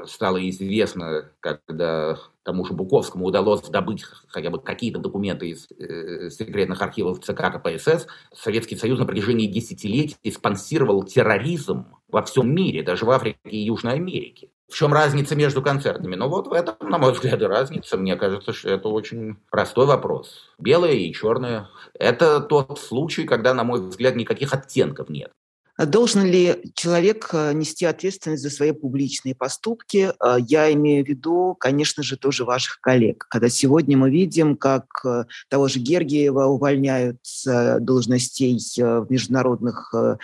стало 0.05 0.49
известно, 0.49 1.31
когда 1.39 2.17
тому 2.43 2.65
же 2.65 2.73
Буковскому 2.73 3.25
удалось 3.25 3.67
добыть 3.69 4.03
хотя 4.27 4.49
бы 4.49 4.59
какие-то 4.59 4.99
документы 4.99 5.49
из 5.49 5.67
э, 5.71 6.29
секретных 6.29 6.81
архивов 6.81 7.21
ЦК 7.21 7.53
КПСС, 7.53 8.07
Советский 8.33 8.75
Союз 8.75 8.99
на 8.99 9.05
протяжении 9.05 9.47
десятилетий 9.47 10.31
спонсировал 10.31 11.03
терроризм 11.03 11.85
во 12.09 12.21
всем 12.23 12.53
мире, 12.53 12.83
даже 12.83 13.05
в 13.05 13.11
Африке 13.11 13.39
и 13.45 13.57
Южной 13.57 13.93
Америке. 13.93 14.49
В 14.69 14.75
чем 14.75 14.91
разница 14.91 15.35
между 15.35 15.61
концертами? 15.61 16.15
Ну 16.15 16.27
вот 16.29 16.47
в 16.47 16.53
этом, 16.53 16.75
на 16.89 16.97
мой 16.97 17.13
взгляд, 17.13 17.41
и 17.41 17.45
разница. 17.45 17.95
Мне 17.95 18.15
кажется, 18.15 18.53
что 18.53 18.69
это 18.69 18.89
очень 18.89 19.37
простой 19.51 19.85
вопрос. 19.85 20.49
Белое 20.57 20.93
и 20.93 21.13
черное. 21.13 21.69
Это 21.93 22.39
тот 22.39 22.79
случай, 22.79 23.25
когда, 23.25 23.53
на 23.53 23.63
мой 23.63 23.81
взгляд, 23.81 24.15
никаких 24.15 24.53
оттенков 24.53 25.09
нет. 25.09 25.31
Должен 25.77 26.23
ли 26.23 26.71
человек 26.75 27.29
э, 27.33 27.51
нести 27.53 27.85
ответственность 27.85 28.43
за 28.43 28.51
свои 28.51 28.71
публичные 28.73 29.33
поступки? 29.33 30.11
Э, 30.23 30.37
я 30.39 30.71
имею 30.73 31.03
в 31.03 31.07
виду, 31.07 31.55
конечно 31.59 32.03
же, 32.03 32.15
тоже 32.15 32.45
ваших 32.45 32.79
коллег. 32.79 33.25
Когда 33.29 33.49
сегодня 33.49 33.97
мы 33.97 34.11
видим, 34.11 34.55
как 34.55 34.85
э, 35.03 35.25
того 35.49 35.67
же 35.67 35.79
Гергиева 35.79 36.45
увольняют 36.45 37.17
с 37.23 37.79
должностей 37.79 38.59
в 38.77 39.07
международных, 39.09 39.93
на 39.93 40.17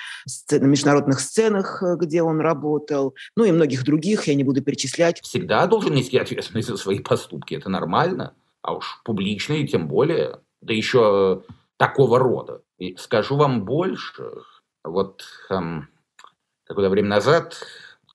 международных 0.65 1.19
сценах, 1.19 1.81
где 1.97 2.21
он 2.21 2.39
работал, 2.41 3.15
ну 3.35 3.43
и 3.43 3.51
многих 3.51 3.83
других, 3.83 4.27
я 4.27 4.35
не 4.35 4.43
буду 4.43 4.61
перечислять. 4.61 5.21
Всегда 5.23 5.65
должен 5.65 5.95
нести 5.95 6.17
ответственность 6.17 6.67
за 6.67 6.77
свои 6.77 6.99
поступки, 6.99 7.55
это 7.55 7.69
нормально. 7.69 8.33
А 8.61 8.75
уж 8.75 9.01
публичные 9.03 9.65
тем 9.67 9.87
более, 9.87 10.39
да 10.61 10.73
еще 10.73 11.43
такого 11.77 12.19
рода. 12.19 12.61
И 12.77 12.95
скажу 12.97 13.35
вам 13.35 13.65
больше, 13.65 14.23
вот 14.89 15.23
эм, 15.49 15.89
какое-то 16.65 16.89
время 16.89 17.09
назад 17.09 17.63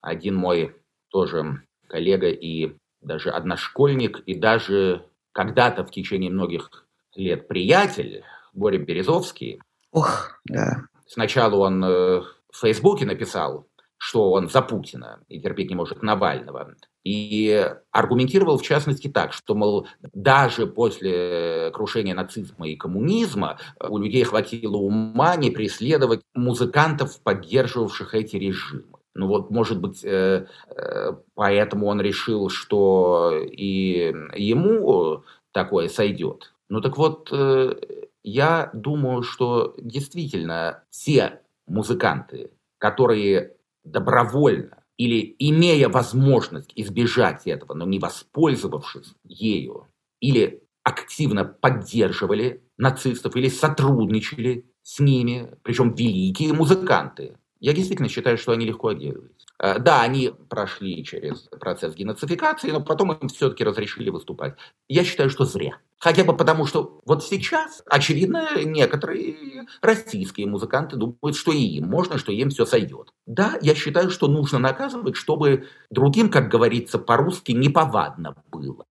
один 0.01 0.35
мой 0.35 0.75
тоже 1.09 1.63
коллега 1.87 2.29
и 2.29 2.75
даже 3.01 3.29
одношкольник, 3.29 4.19
и 4.19 4.35
даже 4.35 5.05
когда-то 5.31 5.85
в 5.85 5.91
течение 5.91 6.31
многих 6.31 6.69
лет 7.15 7.47
приятель, 7.47 8.23
Боря 8.53 8.77
Березовский. 8.77 9.61
Ох, 9.91 10.39
да. 10.45 10.83
Сначала 11.07 11.55
он 11.55 11.83
э, 11.83 12.21
в 12.51 12.59
Фейсбуке 12.59 13.05
написал 13.05 13.67
что 13.97 14.31
он 14.31 14.49
за 14.49 14.61
Путина 14.61 15.19
и 15.27 15.39
терпеть 15.39 15.69
не 15.69 15.75
может 15.75 16.03
Навального. 16.03 16.75
И 17.03 17.71
аргументировал 17.91 18.57
в 18.57 18.63
частности 18.63 19.07
так, 19.07 19.33
что, 19.33 19.55
мол, 19.55 19.87
даже 20.13 20.67
после 20.67 21.71
крушения 21.73 22.13
нацизма 22.13 22.67
и 22.67 22.75
коммунизма 22.75 23.57
у 23.79 23.97
людей 23.97 24.23
хватило 24.23 24.77
ума 24.77 25.35
не 25.35 25.51
преследовать 25.51 26.21
музыкантов, 26.33 27.21
поддерживавших 27.21 28.15
эти 28.15 28.35
режимы. 28.37 28.95
Ну 29.13 29.27
вот, 29.27 29.49
может 29.49 29.79
быть, 29.79 30.03
э, 30.03 30.45
э, 30.67 31.11
поэтому 31.35 31.87
он 31.87 32.01
решил, 32.01 32.49
что 32.49 33.31
и 33.33 34.13
ему 34.35 35.23
такое 35.53 35.87
сойдет. 35.87 36.53
Ну 36.67 36.81
так 36.81 36.97
вот, 36.97 37.29
э, 37.31 37.75
я 38.23 38.69
думаю, 38.73 39.23
что 39.23 39.73
действительно 39.77 40.83
все 40.89 41.39
музыканты, 41.65 42.51
которые 42.77 43.54
добровольно 43.85 44.83
или 44.97 45.35
имея 45.39 45.89
возможность 45.89 46.71
избежать 46.75 47.47
этого, 47.47 47.73
но 47.73 47.85
не 47.85 47.99
воспользовавшись 47.99 49.13
ею, 49.23 49.87
или 50.19 50.63
активно 50.83 51.45
поддерживали 51.45 52.63
нацистов 52.77 53.35
или 53.35 53.49
сотрудничали 53.49 54.69
с 54.83 54.99
ними, 54.99 55.57
причем 55.63 55.93
великие 55.93 56.53
музыканты, 56.53 57.37
я 57.59 57.73
действительно 57.73 58.09
считаю, 58.09 58.37
что 58.37 58.51
они 58.51 58.65
легко 58.65 58.89
отделываются. 58.89 59.47
Э, 59.59 59.79
да, 59.79 60.01
они 60.01 60.31
прошли 60.49 61.03
через 61.03 61.47
процесс 61.59 61.95
геноцификации, 61.95 62.71
но 62.71 62.81
потом 62.81 63.13
им 63.13 63.27
все-таки 63.29 63.63
разрешили 63.63 64.09
выступать. 64.09 64.55
Я 64.87 65.03
считаю, 65.03 65.29
что 65.29 65.45
зря. 65.45 65.77
Хотя 65.97 66.23
бы 66.23 66.35
потому, 66.35 66.65
что 66.65 66.99
вот 67.05 67.23
сейчас, 67.23 67.81
очевидно, 67.85 68.49
некоторые 68.63 69.65
российские 69.81 70.47
музыканты 70.47 70.97
думают, 70.97 71.35
что 71.35 71.51
и 71.51 71.63
им 71.63 71.87
можно, 71.87 72.17
что 72.17 72.31
им 72.31 72.49
все 72.49 72.65
сойдет. 72.65 73.13
Да, 73.25 73.57
я 73.61 73.73
считаю, 73.75 74.11
что 74.11 74.27
нужно 74.27 74.59
наказывать, 74.59 75.15
чтобы 75.15 75.67
другим, 75.89 76.29
как 76.29 76.49
говорится 76.49 76.99
по-русски, 76.99 77.53
неповадно 77.53 78.35
было. 78.51 78.85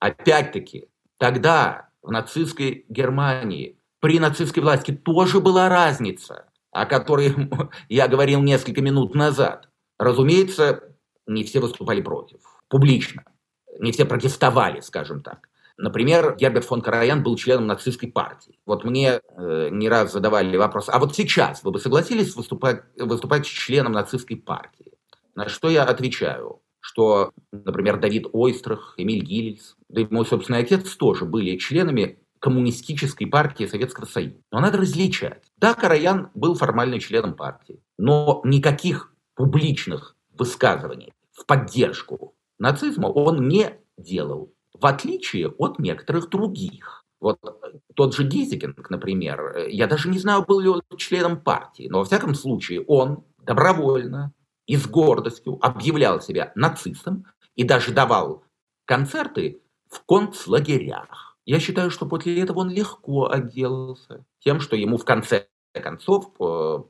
Опять-таки, 0.00 0.88
тогда 1.16 1.88
в 2.02 2.10
нацистской 2.10 2.84
Германии 2.88 3.78
при 4.00 4.18
нацистской 4.18 4.62
власти 4.62 4.92
тоже 4.92 5.40
была 5.40 5.68
разница 5.68 6.47
о 6.80 6.86
которой 6.86 7.34
я 7.88 8.08
говорил 8.08 8.40
несколько 8.40 8.80
минут 8.80 9.14
назад, 9.14 9.68
разумеется, 9.98 10.84
не 11.26 11.44
все 11.44 11.60
выступали 11.60 12.00
против, 12.00 12.40
публично. 12.68 13.24
Не 13.78 13.92
все 13.92 14.04
протестовали, 14.04 14.80
скажем 14.80 15.22
так. 15.22 15.48
Например, 15.76 16.34
Герберт 16.36 16.64
фон 16.64 16.80
Караян 16.80 17.22
был 17.22 17.36
членом 17.36 17.68
нацистской 17.68 18.10
партии. 18.10 18.58
Вот 18.66 18.84
мне 18.84 19.20
э, 19.20 19.68
не 19.70 19.88
раз 19.88 20.12
задавали 20.12 20.56
вопрос, 20.56 20.88
а 20.88 20.98
вот 20.98 21.14
сейчас 21.14 21.62
вы 21.62 21.70
бы 21.70 21.78
согласились 21.78 22.34
выступать, 22.34 22.82
выступать 22.96 23.46
членом 23.46 23.92
нацистской 23.92 24.36
партии? 24.36 24.92
На 25.36 25.48
что 25.48 25.70
я 25.70 25.84
отвечаю, 25.84 26.62
что, 26.80 27.32
например, 27.52 28.00
Давид 28.00 28.26
Ойстрах, 28.32 28.94
Эмиль 28.96 29.22
Гиллис, 29.22 29.76
да 29.88 30.00
и 30.00 30.06
мой 30.10 30.26
собственный 30.26 30.60
отец 30.60 30.96
тоже 30.96 31.24
были 31.24 31.56
членами 31.58 32.18
коммунистической 32.40 33.26
партии 33.26 33.66
Советского 33.66 34.06
Союза. 34.06 34.38
Но 34.50 34.60
надо 34.60 34.78
различать. 34.78 35.44
Да, 35.56 35.74
Караян 35.74 36.30
был 36.34 36.54
формально 36.54 37.00
членом 37.00 37.34
партии, 37.34 37.82
но 37.96 38.40
никаких 38.44 39.12
публичных 39.34 40.16
высказываний 40.30 41.12
в 41.32 41.46
поддержку 41.46 42.34
нацизма 42.58 43.06
он 43.06 43.48
не 43.48 43.78
делал, 43.96 44.52
в 44.74 44.84
отличие 44.86 45.48
от 45.48 45.78
некоторых 45.78 46.28
других. 46.28 47.04
Вот 47.20 47.38
тот 47.94 48.14
же 48.14 48.24
Гизикинг, 48.24 48.90
например, 48.90 49.66
я 49.68 49.86
даже 49.86 50.08
не 50.08 50.18
знаю, 50.18 50.44
был 50.44 50.60
ли 50.60 50.68
он 50.68 50.82
членом 50.96 51.40
партии, 51.40 51.88
но 51.90 51.98
во 51.98 52.04
всяком 52.04 52.34
случае 52.34 52.82
он 52.82 53.24
добровольно 53.42 54.32
и 54.66 54.76
с 54.76 54.86
гордостью 54.86 55.58
объявлял 55.60 56.20
себя 56.20 56.52
нацистом 56.54 57.26
и 57.56 57.64
даже 57.64 57.92
давал 57.92 58.44
концерты 58.84 59.60
в 59.90 60.04
концлагерях. 60.04 61.27
Я 61.48 61.60
считаю, 61.60 61.90
что 61.90 62.04
после 62.04 62.38
этого 62.42 62.58
он 62.58 62.70
легко 62.70 63.30
отделался 63.30 64.26
тем, 64.38 64.60
что 64.60 64.76
ему 64.76 64.98
в 64.98 65.06
конце 65.06 65.48
концов, 65.72 66.34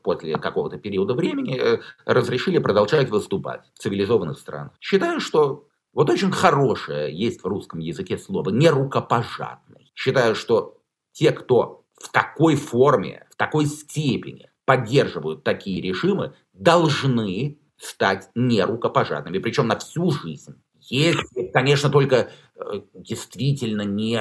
после 0.02 0.36
какого-то 0.36 0.78
периода 0.78 1.14
времени, 1.14 1.56
э, 1.56 1.80
разрешили 2.04 2.58
продолжать 2.58 3.08
выступать 3.08 3.70
в 3.74 3.78
цивилизованных 3.78 4.36
странах. 4.36 4.72
Считаю, 4.80 5.20
что 5.20 5.68
вот 5.92 6.10
очень 6.10 6.32
хорошее 6.32 7.16
есть 7.16 7.44
в 7.44 7.46
русском 7.46 7.78
языке 7.78 8.18
слово 8.18 8.50
«нерукопожатный». 8.50 9.92
Считаю, 9.94 10.34
что 10.34 10.76
те, 11.12 11.30
кто 11.30 11.84
в 11.94 12.10
такой 12.10 12.56
форме, 12.56 13.28
в 13.30 13.36
такой 13.36 13.66
степени 13.66 14.50
поддерживают 14.64 15.44
такие 15.44 15.80
режимы, 15.80 16.34
должны 16.52 17.60
стать 17.76 18.28
нерукопожатными, 18.34 19.38
причем 19.38 19.68
на 19.68 19.78
всю 19.78 20.10
жизнь. 20.10 20.60
Если, 20.80 21.48
конечно, 21.52 21.90
только 21.90 22.30
э, 22.56 22.80
действительно 22.94 23.82
не 23.82 24.20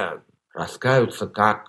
раскаются, 0.57 1.27
как, 1.27 1.67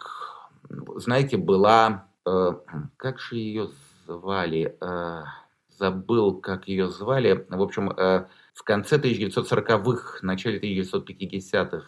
знаете, 0.96 1.36
была, 1.36 2.08
э, 2.26 2.52
как 2.96 3.20
же 3.20 3.36
ее 3.36 3.68
звали, 4.06 4.76
э, 4.80 5.22
забыл, 5.68 6.40
как 6.40 6.68
ее 6.68 6.88
звали, 6.88 7.46
в 7.50 7.62
общем, 7.62 7.90
э, 7.90 8.26
в 8.54 8.62
конце 8.64 8.96
1940-х, 8.96 10.20
начале 10.22 10.58
1950-х 10.58 11.82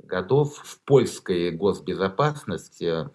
годов 0.00 0.58
в 0.58 0.80
польской 0.84 1.50
госбезопасности 1.50 3.08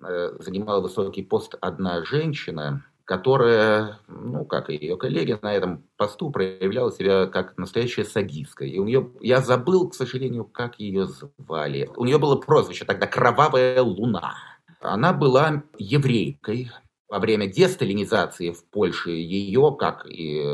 э, 0.00 0.36
занимала 0.40 0.80
высокий 0.80 1.22
пост 1.22 1.54
одна 1.60 2.02
женщина, 2.04 2.82
которая, 3.06 4.00
ну, 4.08 4.44
как 4.44 4.68
и 4.68 4.74
ее 4.74 4.96
коллеги 4.96 5.38
на 5.40 5.54
этом 5.54 5.84
посту, 5.96 6.30
проявляла 6.30 6.90
себя 6.90 7.26
как 7.26 7.56
настоящая 7.56 8.04
садистка. 8.04 8.64
И 8.64 8.78
у 8.78 8.84
нее, 8.84 9.10
я 9.20 9.40
забыл, 9.40 9.88
к 9.88 9.94
сожалению, 9.94 10.44
как 10.44 10.80
ее 10.80 11.06
звали. 11.06 11.88
У 11.96 12.04
нее 12.04 12.18
было 12.18 12.34
прозвище 12.34 12.84
тогда 12.84 13.06
«Кровавая 13.06 13.80
луна». 13.80 14.34
Она 14.80 15.12
была 15.12 15.62
еврейкой. 15.78 16.72
Во 17.08 17.20
время 17.20 17.46
десталинизации 17.46 18.50
в 18.50 18.64
Польше 18.64 19.10
ее, 19.12 19.76
как 19.78 20.04
и 20.10 20.44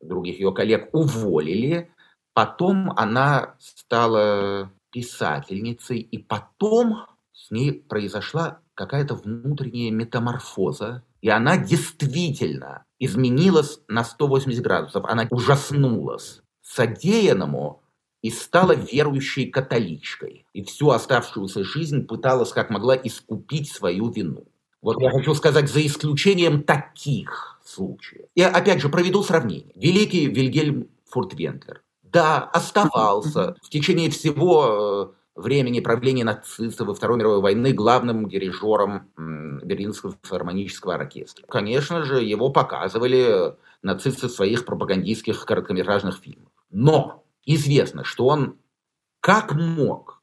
других 0.00 0.40
ее 0.40 0.52
коллег, 0.52 0.88
уволили. 0.92 1.92
Потом 2.34 2.90
она 2.96 3.54
стала 3.60 4.72
писательницей, 4.90 6.00
и 6.00 6.18
потом 6.18 7.06
с 7.32 7.52
ней 7.52 7.72
произошла 7.72 8.58
какая-то 8.74 9.14
внутренняя 9.14 9.92
метаморфоза, 9.92 11.04
и 11.20 11.28
она 11.28 11.56
действительно 11.56 12.84
изменилась 12.98 13.80
на 13.88 14.04
180 14.04 14.62
градусов. 14.62 15.04
Она 15.06 15.26
ужаснулась 15.30 16.42
содеянному 16.62 17.82
и 18.22 18.30
стала 18.30 18.72
верующей 18.72 19.46
католичкой. 19.46 20.46
И 20.52 20.62
всю 20.62 20.90
оставшуюся 20.90 21.64
жизнь 21.64 22.06
пыталась 22.06 22.52
как 22.52 22.70
могла 22.70 22.96
искупить 22.96 23.70
свою 23.70 24.10
вину. 24.10 24.44
Вот 24.82 25.00
я 25.00 25.10
хочу 25.10 25.34
сказать, 25.34 25.70
за 25.70 25.84
исключением 25.86 26.62
таких 26.62 27.60
случаев. 27.64 28.26
Я 28.34 28.48
опять 28.48 28.80
же 28.80 28.88
проведу 28.88 29.22
сравнение. 29.22 29.72
Великий 29.74 30.26
Вильгельм 30.26 30.88
Фуртвентлер, 31.10 31.82
да, 32.02 32.38
оставался 32.44 33.56
в 33.62 33.68
течение 33.68 34.10
всего 34.10 35.12
э, 35.14 35.19
времени 35.40 35.80
правления 35.80 36.24
нацистов 36.24 36.88
во 36.88 36.94
Второй 36.94 37.18
мировой 37.18 37.40
войны 37.40 37.72
главным 37.72 38.28
дирижером 38.28 39.10
Берлинского 39.62 40.16
филармонического 40.22 40.94
оркестра. 40.94 41.46
Конечно 41.46 42.04
же, 42.04 42.22
его 42.22 42.50
показывали 42.50 43.56
нацисты 43.82 44.28
в 44.28 44.32
своих 44.32 44.64
пропагандистских 44.64 45.44
короткометражных 45.44 46.18
фильмах. 46.18 46.52
Но 46.70 47.24
известно, 47.44 48.04
что 48.04 48.26
он 48.26 48.58
как 49.20 49.54
мог 49.54 50.22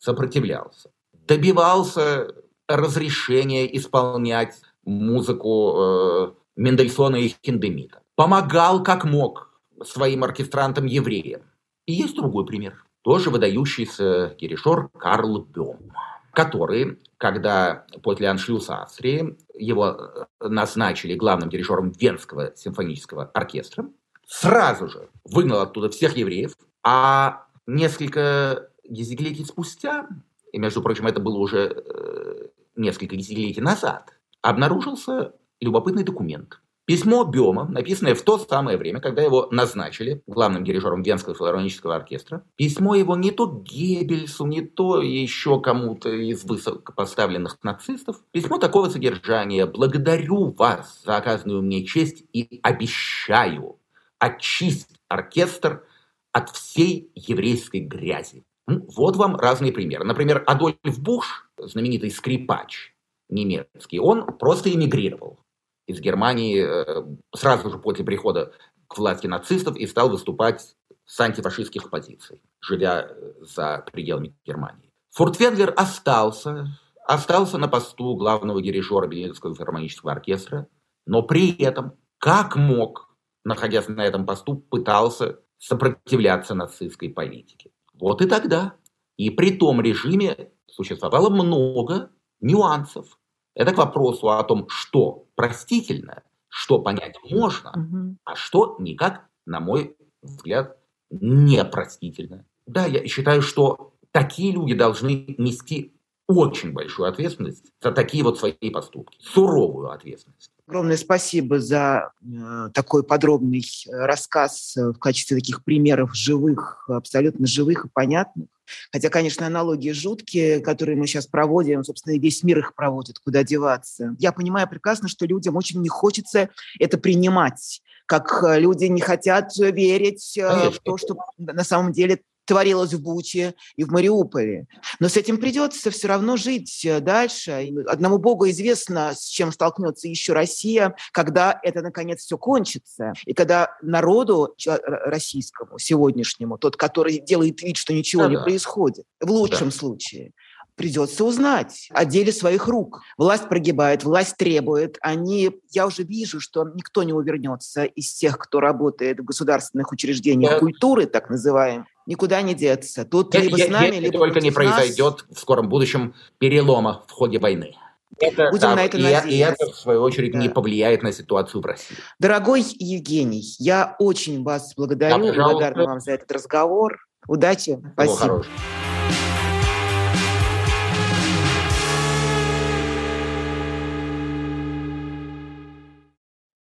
сопротивлялся, 0.00 0.90
добивался 1.12 2.34
разрешения 2.68 3.74
исполнять 3.76 4.60
музыку 4.84 5.74
э, 5.76 6.32
Мендельсона 6.56 7.16
и 7.16 7.34
Хиндемита, 7.44 8.02
помогал 8.14 8.82
как 8.82 9.04
мог 9.04 9.60
своим 9.84 10.24
оркестрантам-евреям. 10.24 11.42
И 11.86 11.92
есть 11.92 12.16
другой 12.16 12.46
пример 12.46 12.84
тоже 13.06 13.30
выдающийся 13.30 14.34
дирижер 14.36 14.88
Карл 14.98 15.38
Бем, 15.38 15.92
который, 16.32 16.98
когда 17.18 17.86
после 18.02 18.28
аншлюса 18.28 18.82
Австрии 18.82 19.38
его 19.54 20.26
э, 20.40 20.48
назначили 20.48 21.14
главным 21.14 21.48
дирижером 21.48 21.92
Венского 21.92 22.50
симфонического 22.56 23.26
оркестра, 23.26 23.88
сразу 24.26 24.88
же 24.88 25.08
выгнал 25.22 25.60
оттуда 25.60 25.88
всех 25.88 26.16
евреев, 26.16 26.56
а 26.82 27.46
несколько 27.68 28.70
десятилетий 28.82 29.44
спустя, 29.44 30.08
и, 30.50 30.58
между 30.58 30.82
прочим, 30.82 31.06
это 31.06 31.20
было 31.20 31.38
уже 31.38 31.84
э, 31.86 32.48
несколько 32.74 33.14
десятилетий 33.14 33.60
назад, 33.60 34.18
обнаружился 34.42 35.32
любопытный 35.60 36.02
документ, 36.02 36.60
Письмо 36.86 37.24
Бема, 37.24 37.64
написанное 37.64 38.14
в 38.14 38.22
то 38.22 38.38
самое 38.38 38.78
время, 38.78 39.00
когда 39.00 39.20
его 39.20 39.48
назначили 39.50 40.22
главным 40.28 40.62
дирижером 40.62 41.02
Венского 41.02 41.34
филармонического 41.34 41.96
оркестра. 41.96 42.44
Письмо 42.54 42.94
его 42.94 43.16
не 43.16 43.32
то 43.32 43.46
Геббельсу, 43.46 44.46
не 44.46 44.60
то 44.60 45.02
еще 45.02 45.60
кому-то 45.60 46.10
из 46.10 46.44
высокопоставленных 46.44 47.58
нацистов. 47.64 48.20
Письмо 48.30 48.58
такого 48.58 48.88
содержания 48.88 49.66
«Благодарю 49.66 50.52
вас 50.52 51.02
за 51.04 51.16
оказанную 51.16 51.60
мне 51.60 51.84
честь 51.84 52.22
и 52.32 52.60
обещаю 52.62 53.80
очистить 54.20 55.00
оркестр 55.08 55.82
от 56.30 56.50
всей 56.50 57.10
еврейской 57.16 57.80
грязи». 57.80 58.44
Ну, 58.68 58.86
вот 58.94 59.16
вам 59.16 59.34
разные 59.34 59.72
примеры. 59.72 60.04
Например, 60.04 60.40
Адольф 60.46 61.00
Буш, 61.00 61.50
знаменитый 61.58 62.12
скрипач 62.12 62.94
немецкий, 63.28 63.98
он 63.98 64.38
просто 64.38 64.72
эмигрировал 64.72 65.40
из 65.86 66.00
Германии 66.00 66.62
э, 66.62 67.04
сразу 67.34 67.70
же 67.70 67.78
после 67.78 68.04
прихода 68.04 68.52
к 68.88 68.98
власти 68.98 69.26
нацистов 69.26 69.76
и 69.76 69.86
стал 69.86 70.10
выступать 70.10 70.76
с 71.04 71.20
антифашистских 71.20 71.90
позиций, 71.90 72.42
живя 72.60 73.08
э, 73.08 73.32
за 73.40 73.84
пределами 73.92 74.36
Германии. 74.44 74.92
Фуртвенглер 75.10 75.72
остался, 75.76 76.78
остался 77.06 77.58
на 77.58 77.68
посту 77.68 78.16
главного 78.16 78.60
дирижера 78.60 79.06
Берлинского 79.06 79.54
филармонического 79.54 80.12
оркестра, 80.12 80.68
но 81.06 81.22
при 81.22 81.56
этом, 81.56 81.92
как 82.18 82.56
мог, 82.56 83.16
находясь 83.44 83.88
на 83.88 84.04
этом 84.04 84.26
посту, 84.26 84.56
пытался 84.56 85.40
сопротивляться 85.58 86.54
нацистской 86.54 87.08
политике. 87.08 87.70
Вот 87.94 88.20
и 88.20 88.26
тогда. 88.26 88.74
И 89.16 89.30
при 89.30 89.56
том 89.56 89.80
режиме 89.80 90.50
существовало 90.66 91.30
много 91.30 92.10
нюансов. 92.40 93.18
Это 93.56 93.72
к 93.72 93.78
вопросу 93.78 94.28
о 94.28 94.44
том, 94.44 94.68
что 94.68 95.24
простительно, 95.34 96.22
что 96.48 96.78
понять 96.78 97.16
можно, 97.28 97.70
угу. 97.70 98.16
а 98.24 98.36
что 98.36 98.76
никак, 98.78 99.26
на 99.46 99.60
мой 99.60 99.96
взгляд, 100.22 100.76
непростительно. 101.10 102.44
Да, 102.66 102.84
я 102.84 103.06
считаю, 103.06 103.40
что 103.40 103.94
такие 104.12 104.52
люди 104.52 104.74
должны 104.74 105.34
нести 105.38 105.94
очень 106.28 106.72
большую 106.72 107.08
ответственность 107.08 107.72
за 107.80 107.92
такие 107.92 108.24
вот 108.24 108.38
свои 108.38 108.52
поступки, 108.72 109.16
суровую 109.20 109.90
ответственность. 109.90 110.50
Огромное 110.66 110.96
спасибо 110.96 111.60
за 111.60 112.10
э, 112.20 112.70
такой 112.74 113.04
подробный 113.04 113.60
э, 113.60 113.90
рассказ 113.92 114.76
э, 114.76 114.90
в 114.90 114.98
качестве 114.98 115.36
таких 115.36 115.62
примеров 115.62 116.14
живых, 116.16 116.84
абсолютно 116.88 117.46
живых 117.46 117.86
и 117.86 117.88
понятных. 117.88 118.48
Хотя, 118.92 119.08
конечно, 119.08 119.46
аналогии 119.46 119.90
жуткие, 119.90 120.60
которые 120.60 120.96
мы 120.96 121.06
сейчас 121.06 121.26
проводим, 121.26 121.84
собственно, 121.84 122.14
и 122.14 122.18
весь 122.18 122.42
мир 122.42 122.58
их 122.58 122.74
проводит, 122.74 123.18
куда 123.18 123.42
деваться. 123.42 124.14
Я 124.18 124.32
понимаю 124.32 124.68
прекрасно, 124.68 125.08
что 125.08 125.26
людям 125.26 125.56
очень 125.56 125.80
не 125.80 125.88
хочется 125.88 126.50
это 126.78 126.98
принимать, 126.98 127.82
как 128.06 128.44
люди 128.56 128.86
не 128.86 129.00
хотят 129.00 129.56
верить 129.56 130.32
Конечно. 130.36 130.70
в 130.70 130.78
то, 130.80 130.96
что 130.96 131.16
на 131.38 131.64
самом 131.64 131.92
деле 131.92 132.20
творилось 132.46 132.94
в 132.94 133.02
Буче 133.02 133.54
и 133.76 133.84
в 133.84 133.90
Мариуполе. 133.90 134.66
Но 135.00 135.08
с 135.08 135.16
этим 135.16 135.38
придется 135.38 135.90
все 135.90 136.08
равно 136.08 136.36
жить 136.36 136.84
э, 136.84 137.00
дальше. 137.00 137.68
Одному 137.86 138.18
Богу 138.18 138.48
известно, 138.48 139.12
с 139.14 139.24
чем 139.26 139.52
столкнется 139.52 140.08
еще 140.08 140.32
Россия, 140.32 140.94
когда 141.12 141.58
это, 141.62 141.82
наконец, 141.82 142.20
все 142.20 142.38
кончится. 142.38 143.12
И 143.24 143.34
когда 143.34 143.76
народу 143.82 144.54
российскому, 144.66 145.78
сегодняшнему, 145.78 146.58
тот, 146.58 146.76
который 146.76 147.18
делает 147.18 147.60
вид, 147.62 147.76
что 147.76 147.92
ничего 147.92 148.24
да, 148.24 148.30
не 148.30 148.38
происходит, 148.38 149.04
в 149.20 149.30
лучшем 149.30 149.70
да. 149.70 149.76
случае, 149.76 150.32
придется 150.76 151.24
узнать 151.24 151.88
о 151.90 152.04
деле 152.04 152.32
своих 152.32 152.68
рук. 152.68 153.00
Власть 153.18 153.48
прогибает, 153.48 154.04
власть 154.04 154.36
требует. 154.36 154.98
Они, 155.00 155.50
я 155.70 155.86
уже 155.86 156.04
вижу, 156.04 156.40
что 156.40 156.64
никто 156.74 157.02
не 157.02 157.12
увернется 157.12 157.84
из 157.84 158.12
тех, 158.14 158.38
кто 158.38 158.60
работает 158.60 159.18
в 159.20 159.24
государственных 159.24 159.90
учреждениях 159.90 160.60
культуры, 160.60 161.06
так 161.06 161.30
называемых, 161.30 161.86
никуда 162.06 162.42
не 162.42 162.54
деться. 162.54 163.04
Тут 163.04 163.34
я, 163.34 163.40
либо 163.40 163.58
я, 163.58 163.66
с 163.66 163.68
нами, 163.68 163.94
я, 163.94 164.00
либо 164.00 164.18
только 164.18 164.40
не 164.40 164.50
произойдет 164.50 165.24
нас. 165.28 165.38
в 165.38 165.40
скором 165.40 165.68
будущем 165.68 166.14
перелома 166.38 167.04
в 167.08 167.12
ходе 167.12 167.38
войны. 167.38 167.76
Это, 168.18 168.50
Будем 168.50 168.60
да, 168.60 168.76
на 168.76 168.84
это 168.84 168.96
и, 168.96 169.02
надеяться. 169.02 169.28
И 169.28 169.38
это, 169.38 169.72
в 169.72 169.76
свою 169.76 170.02
очередь, 170.02 170.32
да. 170.32 170.38
не 170.38 170.48
повлияет 170.48 171.02
на 171.02 171.12
ситуацию 171.12 171.60
в 171.60 171.66
России. 171.66 171.96
Дорогой 172.18 172.64
Евгений, 172.78 173.44
я 173.58 173.94
очень 173.98 174.42
вас 174.42 174.74
благодарю. 174.74 175.26
Да, 175.26 175.32
благодарна 175.32 175.84
вам 175.84 176.00
за 176.00 176.12
этот 176.12 176.30
разговор. 176.32 176.98
Удачи. 177.28 177.78
Спасибо. 177.94 178.16
Хорошего. 178.16 178.46